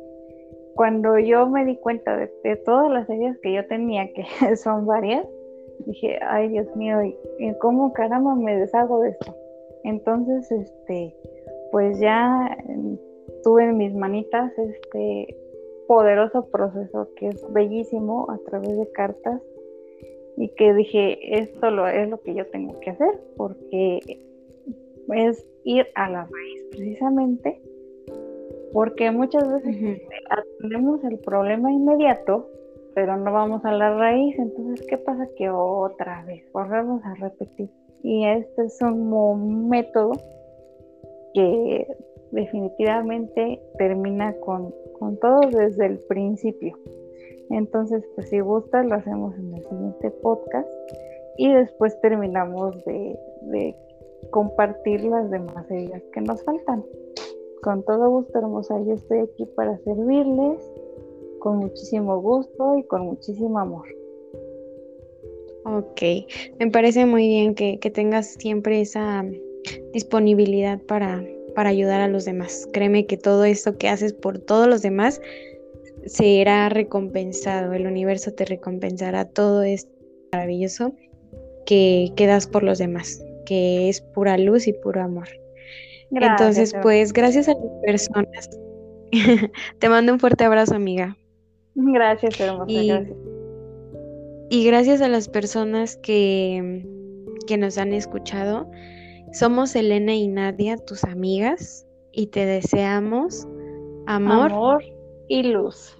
cuando 0.75 1.19
yo 1.19 1.47
me 1.47 1.65
di 1.65 1.77
cuenta 1.77 2.15
de, 2.17 2.55
todas 2.65 2.91
las 2.91 3.09
heridas 3.09 3.37
que 3.41 3.53
yo 3.53 3.65
tenía, 3.67 4.11
que 4.13 4.25
son 4.55 4.85
varias, 4.85 5.25
dije, 5.85 6.19
ay 6.25 6.49
Dios 6.49 6.73
mío, 6.75 7.01
¿y 7.01 7.53
cómo 7.59 7.93
caramba 7.93 8.35
me 8.35 8.57
deshago 8.57 9.01
de 9.01 9.09
esto? 9.09 9.35
Entonces, 9.83 10.49
este, 10.51 11.15
pues 11.71 11.99
ya 11.99 12.57
tuve 13.43 13.63
en 13.65 13.77
mis 13.77 13.93
manitas 13.93 14.51
este 14.57 15.37
poderoso 15.87 16.47
proceso 16.49 17.09
que 17.15 17.27
es 17.27 17.45
bellísimo 17.53 18.27
a 18.29 18.37
través 18.49 18.77
de 18.77 18.89
cartas 18.91 19.41
y 20.37 20.49
que 20.49 20.73
dije, 20.73 21.39
esto 21.39 21.69
lo, 21.69 21.87
es 21.87 22.09
lo 22.09 22.19
que 22.21 22.33
yo 22.33 22.47
tengo 22.47 22.79
que 22.79 22.91
hacer 22.91 23.19
porque 23.37 23.99
es 25.13 25.45
ir 25.63 25.87
a 25.95 26.09
la 26.09 26.21
raíz 26.21 26.63
precisamente 26.71 27.61
porque 28.71 29.11
muchas 29.11 29.47
veces 29.51 30.01
atendemos 30.29 31.03
el 31.03 31.19
problema 31.19 31.71
inmediato 31.71 32.49
pero 32.93 33.17
no 33.17 33.31
vamos 33.31 33.63
a 33.65 33.71
la 33.71 33.95
raíz. 33.95 34.37
Entonces 34.37 34.85
qué 34.87 34.97
pasa 34.97 35.27
que 35.35 35.49
otra 35.49 36.23
vez 36.25 36.43
volvemos 36.51 37.03
a 37.05 37.15
repetir. 37.15 37.69
Y 38.03 38.25
este 38.25 38.65
es 38.65 38.81
un 38.81 39.69
método 39.69 40.11
que 41.33 41.87
definitivamente 42.33 43.61
termina 43.77 44.35
con, 44.39 44.73
todo 45.21 45.41
desde 45.51 45.85
el 45.85 45.99
principio. 45.99 46.77
Entonces, 47.49 48.03
pues 48.15 48.29
si 48.29 48.39
gustas, 48.39 48.85
lo 48.85 48.95
hacemos 48.95 49.37
en 49.37 49.53
el 49.53 49.63
siguiente 49.63 50.11
podcast 50.21 50.67
y 51.37 51.51
después 51.51 51.99
terminamos 52.01 52.83
de, 52.85 53.75
compartir 54.31 55.03
las 55.03 55.29
demás 55.29 55.69
ideas 55.69 56.01
que 56.13 56.21
nos 56.21 56.43
faltan. 56.43 56.83
Con 57.61 57.83
todo 57.83 58.09
gusto, 58.09 58.39
hermosa, 58.39 58.81
yo 58.83 58.93
estoy 58.93 59.19
aquí 59.19 59.45
para 59.55 59.77
servirles 59.79 60.59
con 61.39 61.57
muchísimo 61.57 62.19
gusto 62.21 62.77
y 62.77 62.83
con 62.83 63.01
muchísimo 63.01 63.59
amor. 63.59 63.85
Ok, 65.65 66.01
me 66.59 66.71
parece 66.71 67.05
muy 67.05 67.27
bien 67.27 67.53
que, 67.53 67.79
que 67.79 67.91
tengas 67.91 68.33
siempre 68.33 68.81
esa 68.81 69.25
disponibilidad 69.93 70.81
para, 70.81 71.21
para 71.53 71.69
ayudar 71.69 72.01
a 72.01 72.07
los 72.07 72.25
demás. 72.25 72.67
Créeme 72.73 73.05
que 73.05 73.17
todo 73.17 73.45
esto 73.45 73.77
que 73.77 73.89
haces 73.89 74.13
por 74.13 74.39
todos 74.39 74.67
los 74.67 74.81
demás 74.81 75.21
será 76.05 76.69
recompensado, 76.69 77.73
el 77.73 77.87
universo 77.87 78.33
te 78.33 78.45
recompensará 78.45 79.25
todo 79.25 79.63
esto 79.63 79.91
maravilloso 80.31 80.93
que, 81.65 82.11
quedas 82.15 82.43
das 82.43 82.47
por 82.47 82.63
los 82.63 82.77
demás, 82.77 83.23
que 83.45 83.89
es 83.89 84.01
pura 84.01 84.37
luz 84.37 84.67
y 84.67 84.73
puro 84.73 85.01
amor. 85.01 85.29
Entonces, 86.11 86.75
pues 86.81 87.13
gracias 87.13 87.47
a 87.47 87.53
las 87.53 87.71
personas. 87.85 88.49
te 89.79 89.89
mando 89.89 90.13
un 90.13 90.19
fuerte 90.19 90.43
abrazo, 90.43 90.75
amiga. 90.75 91.17
Gracias, 91.75 92.39
hermosa. 92.39 92.71
Y, 92.71 92.87
gracias. 92.87 93.17
y 94.49 94.65
gracias 94.65 95.01
a 95.01 95.07
las 95.07 95.27
personas 95.27 95.97
que, 95.97 96.85
que 97.47 97.57
nos 97.57 97.77
han 97.77 97.93
escuchado. 97.93 98.69
Somos 99.33 99.75
Elena 99.75 100.13
y 100.13 100.27
Nadia, 100.27 100.77
tus 100.77 101.03
amigas, 101.03 101.87
y 102.11 102.27
te 102.27 102.45
deseamos 102.45 103.47
amor, 104.05 104.83
y 105.27 105.41
luz. 105.41 105.97